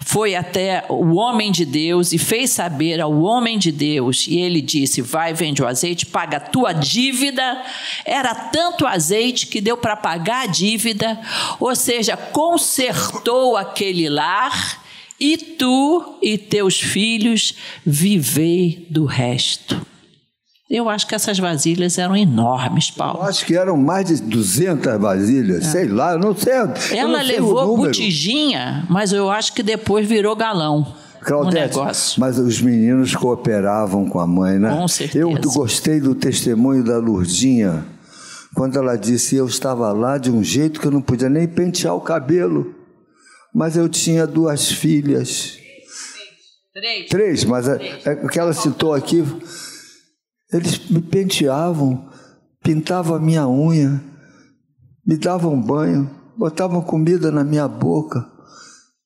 foi 0.00 0.34
até 0.34 0.82
o 0.88 1.16
homem 1.16 1.52
de 1.52 1.66
Deus 1.66 2.14
e 2.14 2.18
fez 2.18 2.52
saber 2.52 3.02
ao 3.02 3.20
homem 3.20 3.58
de 3.58 3.70
Deus, 3.70 4.26
e 4.26 4.40
ele 4.40 4.62
disse: 4.62 5.02
Vai, 5.02 5.34
vende 5.34 5.62
o 5.62 5.66
azeite, 5.66 6.06
paga 6.06 6.38
a 6.38 6.40
tua 6.40 6.72
dívida. 6.72 7.62
Era 8.06 8.34
tanto 8.34 8.86
azeite 8.86 9.46
que 9.46 9.60
deu 9.60 9.76
para 9.76 9.94
pagar 9.94 10.44
a 10.44 10.50
dívida, 10.50 11.20
ou 11.60 11.76
seja, 11.76 12.16
consertou 12.16 13.58
aquele 13.58 14.08
lar, 14.08 14.82
e 15.20 15.36
tu 15.36 16.16
e 16.22 16.38
teus 16.38 16.80
filhos 16.80 17.54
vivei 17.84 18.86
do 18.88 19.04
resto. 19.04 19.86
Eu 20.70 20.88
acho 20.88 21.04
que 21.08 21.16
essas 21.16 21.36
vasilhas 21.36 21.98
eram 21.98 22.16
enormes, 22.16 22.92
Paulo. 22.92 23.18
Eu 23.18 23.24
acho 23.24 23.44
que 23.44 23.56
eram 23.56 23.76
mais 23.76 24.06
de 24.06 24.22
200 24.22 25.00
vasilhas, 25.00 25.66
é. 25.66 25.68
sei 25.68 25.88
lá, 25.88 26.12
eu 26.12 26.20
não 26.20 26.32
sei. 26.36 26.52
Ela 26.96 27.18
não 27.18 27.26
levou 27.26 27.76
botijinha, 27.76 28.86
mas 28.88 29.12
eu 29.12 29.28
acho 29.28 29.52
que 29.52 29.64
depois 29.64 30.06
virou 30.06 30.36
galão. 30.36 30.94
Claudete, 31.22 31.76
um 31.76 31.84
mas 32.18 32.38
os 32.38 32.62
meninos 32.62 33.14
cooperavam 33.16 34.08
com 34.08 34.20
a 34.20 34.26
mãe, 34.26 34.58
né? 34.58 34.70
Com 34.70 34.86
certeza. 34.86 35.18
Eu 35.18 35.32
gostei 35.52 36.00
do 36.00 36.14
testemunho 36.14 36.84
da 36.84 36.98
Lurdinha, 36.98 37.84
quando 38.54 38.78
ela 38.78 38.96
disse: 38.96 39.36
Eu 39.36 39.46
estava 39.46 39.92
lá 39.92 40.16
de 40.16 40.30
um 40.30 40.42
jeito 40.42 40.80
que 40.80 40.86
eu 40.86 40.90
não 40.90 41.02
podia 41.02 41.28
nem 41.28 41.46
pentear 41.46 41.94
o 41.94 42.00
cabelo, 42.00 42.74
mas 43.52 43.76
eu 43.76 43.88
tinha 43.88 44.26
duas 44.26 44.70
filhas. 44.70 45.58
Três. 46.72 47.08
Três, 47.08 47.44
mas 47.44 47.68
é, 47.68 48.00
é, 48.04 48.12
o 48.24 48.28
que 48.28 48.38
ela 48.38 48.54
citou 48.54 48.94
aqui 48.94 49.22
eles 50.52 50.88
me 50.88 51.00
penteavam, 51.00 52.08
pintavam 52.62 53.16
a 53.16 53.20
minha 53.20 53.48
unha, 53.48 54.02
me 55.06 55.16
davam 55.16 55.60
banho, 55.60 56.10
botavam 56.36 56.82
comida 56.82 57.30
na 57.30 57.44
minha 57.44 57.68
boca. 57.68 58.26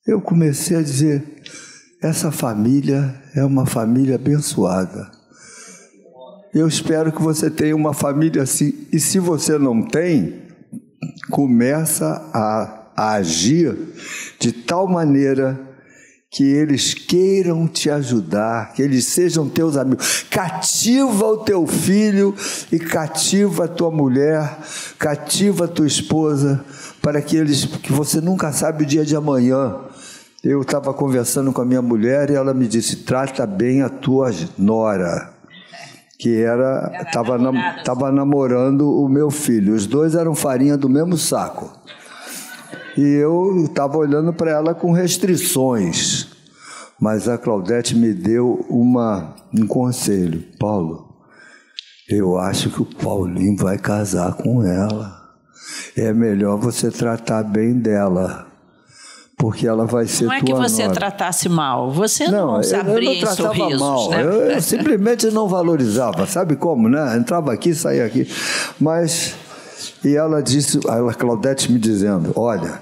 Eu 0.07 0.21
comecei 0.21 0.77
a 0.77 0.83
dizer: 0.83 1.43
essa 2.03 2.31
família 2.31 3.23
é 3.35 3.45
uma 3.45 3.67
família 3.67 4.17
abençoada. 4.17 5.11
Eu 6.53 6.69
espero 6.69 7.11
que 7.11 7.21
você 7.21 7.51
tenha 7.51 7.75
uma 7.75 7.93
família 7.93 8.43
assim. 8.43 8.87
E 8.93 9.01
se 9.01 9.19
você 9.19 9.59
não 9.59 9.83
tem, 9.83 10.45
começa 11.31 12.07
a, 12.33 12.91
a 12.97 13.13
agir 13.15 13.77
de 14.39 14.53
tal 14.53 14.87
maneira 14.87 15.74
que 16.35 16.43
eles 16.43 16.95
queiram 16.95 17.69
te 17.69 17.89
ajudar, 17.89 18.73
que 18.73 18.83
eles 18.83 19.05
sejam 19.07 19.49
teus 19.49 19.77
amigos. 19.77 20.27
Cativa 20.29 21.27
o 21.27 21.37
teu 21.37 21.65
filho 21.65 22.35
e 22.73 22.79
cativa 22.81 23.67
a 23.67 23.69
tua 23.69 23.89
mulher, 23.93 24.59
cativa 24.99 25.67
a 25.67 25.69
tua 25.69 25.87
esposa, 25.87 26.65
para 27.01 27.23
que 27.23 27.37
eles, 27.37 27.67
que 27.67 27.93
você 27.93 28.21
nunca 28.21 28.51
sabe 28.51 28.83
o 28.83 28.87
dia 28.87 29.05
de 29.05 29.15
amanhã. 29.15 29.77
Eu 30.43 30.63
estava 30.63 30.93
conversando 30.93 31.53
com 31.53 31.63
a 31.63 31.65
minha 31.65 31.81
mulher 31.81 32.29
e 32.31 32.35
ela 32.35 32.53
me 32.53 32.67
disse: 32.67 32.97
trata 32.97 33.47
bem 33.47 33.83
a 33.83 33.89
tua 33.89 34.35
nora, 34.59 35.31
que 36.19 36.43
era 36.43 37.05
estava 37.07 37.39
nam, 37.39 37.55
namorando 38.13 38.91
o 38.91 39.09
meu 39.09 39.31
filho. 39.31 39.73
Os 39.73 39.87
dois 39.87 40.17
eram 40.17 40.35
farinha 40.35 40.77
do 40.77 40.89
mesmo 40.89 41.17
saco. 41.17 41.71
E 42.97 43.03
eu 43.03 43.65
estava 43.65 43.97
olhando 43.99 44.33
para 44.33 44.51
ela 44.51 44.75
com 44.75 44.93
restrições. 44.93 46.24
Mas 47.01 47.29
a 47.29 47.37
Claudete 47.37 47.97
me 47.97 48.13
deu 48.13 48.65
uma, 48.69 49.35
um 49.53 49.67
conselho. 49.67 50.45
Paulo, 50.59 51.15
eu 52.09 52.39
acho 52.39 52.71
que 52.71 52.83
o 52.83 52.85
Paulinho 52.85 53.57
vai 53.57 53.79
casar 53.79 54.35
com 54.35 54.63
ela. 54.63 55.23
É 55.97 56.13
melhor 56.13 56.59
você 56.59 56.91
tratar 56.91 57.43
bem 57.43 57.79
dela. 57.79 58.47
Porque 59.37 59.67
ela 59.67 59.85
vai 59.85 60.07
ser 60.07 60.27
Não 60.27 60.33
é 60.33 60.41
que 60.41 60.55
você 60.55 60.85
nora. 60.85 60.95
tratasse 60.95 61.49
mal, 61.49 61.91
você 61.91 62.29
não, 62.29 62.55
não 62.55 62.63
se 62.63 62.75
abria 62.75 63.11
eu 63.11 63.15
não 63.15 63.21
tratava 63.21 63.55
sorrisos, 63.55 63.81
mal. 63.81 64.11
Né? 64.11 64.23
Eu, 64.23 64.33
eu 64.53 64.63
simplesmente 64.63 65.27
não 65.27 65.49
valorizava, 65.49 66.25
sabe 66.25 66.55
como, 66.55 66.89
né? 66.89 67.17
Entrava 67.17 67.53
aqui, 67.53 67.75
saía 67.75 68.07
aqui. 68.07 68.29
Mas 68.81 69.35
e 70.05 70.15
ela 70.15 70.43
disse, 70.43 70.79
a 70.87 71.15
Claudete 71.15 71.73
me 71.73 71.79
dizendo: 71.79 72.33
Olha, 72.37 72.81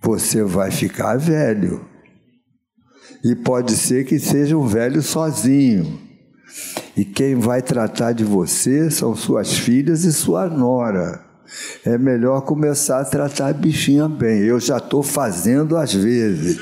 você 0.00 0.42
vai 0.42 0.70
ficar 0.70 1.18
velho. 1.18 1.84
E 3.22 3.34
pode 3.34 3.72
ser 3.76 4.04
que 4.04 4.18
seja 4.18 4.56
um 4.56 4.66
velho 4.66 5.02
sozinho. 5.02 6.00
E 6.96 7.04
quem 7.04 7.34
vai 7.34 7.62
tratar 7.62 8.12
de 8.12 8.24
você 8.24 8.90
são 8.90 9.14
suas 9.14 9.56
filhas 9.56 10.04
e 10.04 10.12
sua 10.12 10.48
nora. 10.48 11.24
É 11.84 11.98
melhor 11.98 12.42
começar 12.42 13.00
a 13.00 13.04
tratar 13.04 13.48
a 13.48 13.52
bichinha 13.52 14.08
bem. 14.08 14.40
Eu 14.40 14.60
já 14.60 14.78
estou 14.78 15.02
fazendo 15.02 15.76
às 15.76 15.92
vezes. 15.92 16.60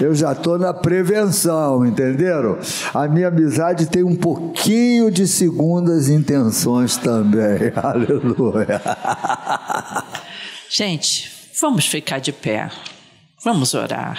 Eu 0.00 0.14
já 0.14 0.32
estou 0.32 0.56
na 0.58 0.72
prevenção, 0.72 1.84
entenderam? 1.84 2.58
A 2.94 3.08
minha 3.08 3.28
amizade 3.28 3.86
tem 3.86 4.04
um 4.04 4.14
pouquinho 4.14 5.10
de 5.10 5.26
segundas 5.26 6.08
intenções 6.08 6.96
também. 6.96 7.72
Aleluia. 7.74 8.80
Gente, 10.70 11.30
vamos 11.60 11.86
ficar 11.86 12.20
de 12.20 12.32
pé. 12.32 12.70
Vamos 13.42 13.74
orar. 13.74 14.18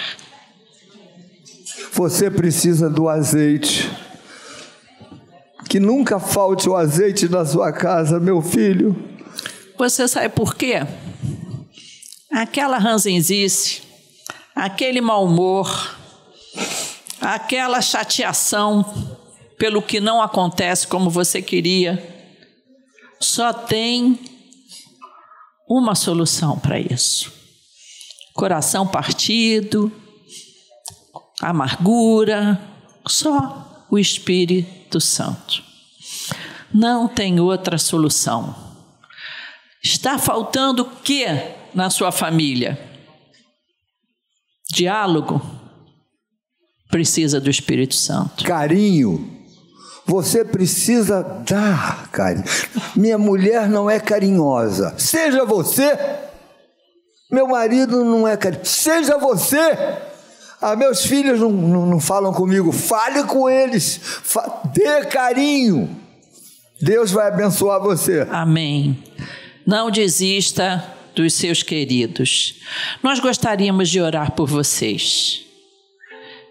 Você 1.92 2.30
precisa 2.30 2.88
do 2.88 3.08
azeite. 3.08 3.90
Que 5.68 5.78
nunca 5.78 6.18
falte 6.18 6.68
o 6.68 6.76
azeite 6.76 7.28
na 7.28 7.44
sua 7.44 7.72
casa, 7.72 8.18
meu 8.18 8.42
filho. 8.42 8.96
Você 9.78 10.08
sabe 10.08 10.28
por 10.30 10.54
quê? 10.54 10.86
Aquela 12.32 12.78
ranzinzice 12.78 13.90
aquele 14.60 15.00
mau 15.00 15.24
humor, 15.24 15.96
aquela 17.20 17.80
chateação 17.80 18.84
pelo 19.58 19.80
que 19.80 20.00
não 20.00 20.20
acontece 20.20 20.86
como 20.86 21.08
você 21.08 21.40
queria, 21.40 22.02
só 23.18 23.52
tem 23.52 24.18
uma 25.68 25.94
solução 25.94 26.58
para 26.58 26.78
isso: 26.78 27.32
coração 28.34 28.86
partido, 28.86 29.90
amargura, 31.40 32.60
só 33.06 33.86
o 33.90 33.98
Espírito 33.98 35.00
Santo. 35.00 35.62
Não 36.72 37.08
tem 37.08 37.40
outra 37.40 37.78
solução. 37.78 38.54
Está 39.82 40.18
faltando 40.18 40.82
o 40.82 40.90
que 41.02 41.26
na 41.74 41.90
sua 41.90 42.12
família? 42.12 42.78
Diálogo 44.72 45.40
precisa 46.88 47.40
do 47.40 47.50
Espírito 47.50 47.94
Santo. 47.94 48.44
Carinho. 48.44 49.38
Você 50.06 50.44
precisa 50.44 51.22
dar 51.22 52.08
carinho. 52.10 52.44
Minha 52.96 53.18
mulher 53.18 53.68
não 53.68 53.88
é 53.88 53.98
carinhosa. 53.98 54.94
Seja 54.98 55.44
você. 55.44 55.96
Meu 57.30 57.48
marido 57.48 58.04
não 58.04 58.26
é 58.26 58.36
carinhoso. 58.36 58.68
Seja 58.70 59.18
você. 59.18 60.09
Ah, 60.60 60.76
meus 60.76 61.04
filhos 61.04 61.40
não, 61.40 61.50
não, 61.50 61.86
não 61.86 62.00
falam 62.00 62.32
comigo. 62.32 62.70
Fale 62.72 63.24
com 63.24 63.48
eles. 63.48 63.98
Fa 64.02 64.62
dê 64.74 65.06
carinho. 65.06 65.96
Deus 66.80 67.10
vai 67.10 67.28
abençoar 67.28 67.80
você. 67.80 68.26
Amém. 68.30 69.02
Não 69.66 69.90
desista 69.90 70.84
dos 71.14 71.34
seus 71.34 71.62
queridos. 71.62 72.56
Nós 73.02 73.20
gostaríamos 73.20 73.88
de 73.88 74.00
orar 74.00 74.32
por 74.32 74.48
vocês. 74.48 75.44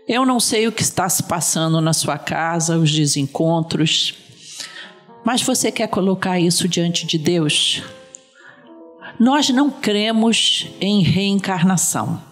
Eu 0.08 0.26
não 0.26 0.40
sei 0.40 0.68
o 0.68 0.72
que 0.72 0.82
está 0.82 1.08
se 1.08 1.22
passando 1.24 1.80
na 1.80 1.94
sua 1.94 2.18
casa, 2.18 2.78
os 2.78 2.92
desencontros, 2.92 4.16
mas 5.24 5.42
você 5.44 5.72
quer 5.72 5.88
colocar 5.88 6.40
isso 6.40 6.68
diante 6.68 7.06
de 7.06 7.18
Deus? 7.18 7.84
Nós 9.20 9.50
não 9.50 9.70
cremos 9.70 10.68
em 10.80 11.04
reencarnação. 11.04 12.29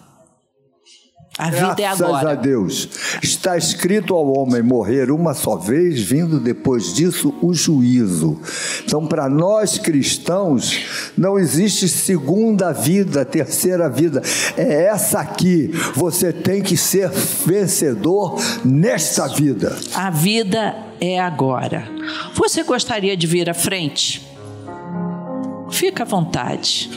A 1.38 1.52
vida 1.52 1.74
é 1.74 1.76
Graças 1.76 2.02
é 2.02 2.04
agora. 2.06 2.32
a 2.32 2.36
Deus. 2.36 2.90
Está 3.22 3.56
escrito 3.56 4.16
ao 4.16 4.36
homem 4.36 4.64
morrer 4.64 5.12
uma 5.12 5.36
só 5.36 5.56
vez, 5.56 6.02
vindo 6.02 6.40
depois 6.40 6.94
disso 6.94 7.34
o 7.42 7.54
juízo. 7.54 8.42
Então, 8.84 9.06
para 9.06 9.30
nós 9.30 9.78
cristãos, 9.78 10.80
não 11.16 11.38
existe 11.38 11.88
segunda 11.88 12.72
vida, 12.72 13.24
terceira 13.24 13.88
vida. 13.88 14.22
É 14.58 14.86
essa 14.86 15.20
aqui. 15.20 15.70
Você 15.94 16.34
tem 16.34 16.64
que 16.64 16.76
ser 16.76 17.10
vencedor 17.46 18.36
nesta 18.66 19.28
vida. 19.28 19.78
A 19.94 20.10
vida 20.10 20.76
é 21.00 21.20
agora. 21.20 21.88
Você 22.34 22.64
gostaria 22.64 23.16
de 23.16 23.28
vir 23.28 23.48
à 23.48 23.54
frente? 23.54 24.26
Fica 25.70 26.02
à 26.02 26.06
vontade. 26.06 26.90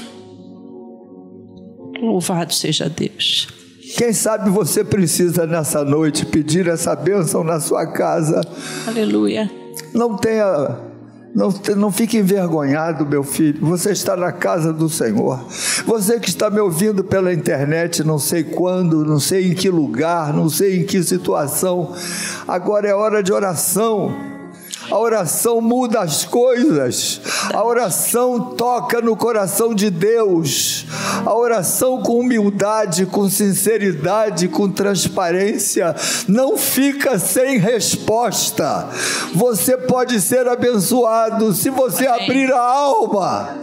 Louvado 2.01 2.55
seja 2.55 2.89
Deus. 2.89 3.60
Quem 3.97 4.13
sabe 4.13 4.51
você 4.51 4.85
precisa 4.85 5.47
nessa 5.47 5.85
noite 5.85 6.27
pedir 6.27 6.69
essa 6.69 6.95
bênção 6.95 7.43
na 7.43 7.61
sua 7.61 7.87
casa. 7.87 8.41
Aleluia. 8.87 9.51
Não 9.93 10.17
tenha 10.17 10.79
Não, 11.35 11.53
não 11.77 11.93
fique 11.93 12.19
envergonhado, 12.19 13.07
meu 13.07 13.23
filho. 13.23 13.59
Você 13.67 13.91
está 13.93 14.17
na 14.17 14.33
casa 14.33 14.73
do 14.73 14.89
Senhor. 14.89 15.45
Você 15.87 16.19
que 16.19 16.29
está 16.29 16.51
me 16.51 16.61
ouvindo 16.61 17.05
pela 17.05 17.33
internet, 17.33 18.03
não 18.03 18.19
sei 18.19 18.43
quando, 18.43 19.05
não 19.05 19.21
sei 19.21 19.51
em 19.51 19.55
que 19.55 19.69
lugar, 19.69 20.33
não 20.33 20.49
sei 20.49 20.81
em 20.81 20.85
que 20.85 21.03
situação. 21.03 21.95
Agora 22.49 22.89
é 22.89 22.95
hora 22.95 23.23
de 23.23 23.33
oração. 23.33 24.30
A 24.91 24.99
oração 24.99 25.61
muda 25.61 26.01
as 26.01 26.25
coisas. 26.25 27.21
A 27.55 27.65
oração 27.65 28.55
toca 28.57 29.01
no 29.01 29.17
coração 29.17 29.75
de 29.75 29.89
Deus. 29.89 30.85
A 31.25 31.35
oração 31.35 32.03
com 32.03 32.19
humildade, 32.19 33.07
com 33.07 33.29
sinceridade, 33.29 34.49
com 34.49 34.71
transparência, 34.71 35.95
não 36.27 36.57
fica 36.57 37.19
sem 37.19 37.59
resposta. 37.59 38.89
Você 39.35 39.77
pode 39.77 40.21
ser 40.21 40.49
abençoado 40.49 41.53
se 41.53 41.71
você 41.71 42.07
Amém. 42.07 42.25
abrir 42.25 42.53
a 42.53 42.61
alma. 42.61 43.59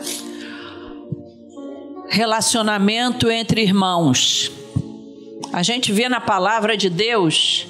Relacionamento 2.09 3.30
entre 3.30 3.61
irmãos. 3.61 4.51
A 5.51 5.61
gente 5.61 5.91
vê 5.91 6.07
na 6.07 6.21
palavra 6.21 6.78
de 6.78 6.89
Deus 6.89 7.67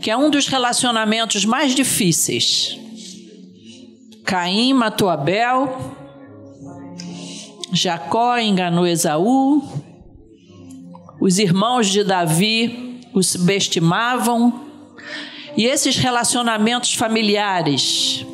que 0.00 0.10
é 0.10 0.16
um 0.16 0.30
dos 0.30 0.46
relacionamentos 0.46 1.44
mais 1.44 1.74
difíceis. 1.74 2.78
Caim 4.24 4.72
matou 4.72 5.08
Abel, 5.08 5.96
Jacó 7.72 8.38
enganou 8.38 8.86
Esaú, 8.86 9.62
os 11.20 11.38
irmãos 11.38 11.88
de 11.88 12.02
Davi 12.02 12.90
o 13.12 13.22
subestimavam, 13.22 14.68
e 15.56 15.66
esses 15.66 15.96
relacionamentos 15.96 16.94
familiares, 16.94 18.24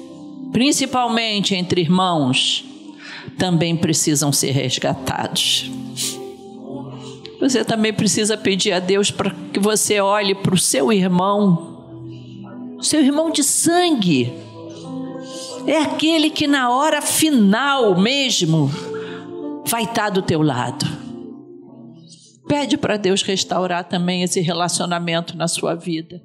principalmente 0.52 1.54
entre 1.54 1.80
irmãos, 1.80 2.64
também 3.38 3.76
precisam 3.76 4.30
ser 4.32 4.52
resgatados. 4.52 5.70
Você 7.40 7.64
também 7.64 7.92
precisa 7.92 8.36
pedir 8.36 8.72
a 8.72 8.80
Deus 8.80 9.10
para 9.10 9.30
que 9.52 9.60
você 9.60 10.00
olhe 10.00 10.34
para 10.34 10.54
o 10.54 10.58
seu 10.58 10.92
irmão, 10.92 12.78
seu 12.80 13.00
irmão 13.02 13.30
de 13.30 13.44
sangue. 13.44 14.32
É 15.66 15.78
aquele 15.78 16.30
que 16.30 16.46
na 16.46 16.70
hora 16.70 17.02
final 17.02 17.98
mesmo 17.98 18.70
vai 19.66 19.84
estar 19.84 20.10
do 20.10 20.22
teu 20.22 20.40
lado. 20.40 20.86
Pede 22.48 22.76
para 22.76 22.96
Deus 22.96 23.22
restaurar 23.22 23.84
também 23.84 24.22
esse 24.22 24.40
relacionamento 24.40 25.36
na 25.36 25.48
sua 25.48 25.74
vida. 25.74 26.22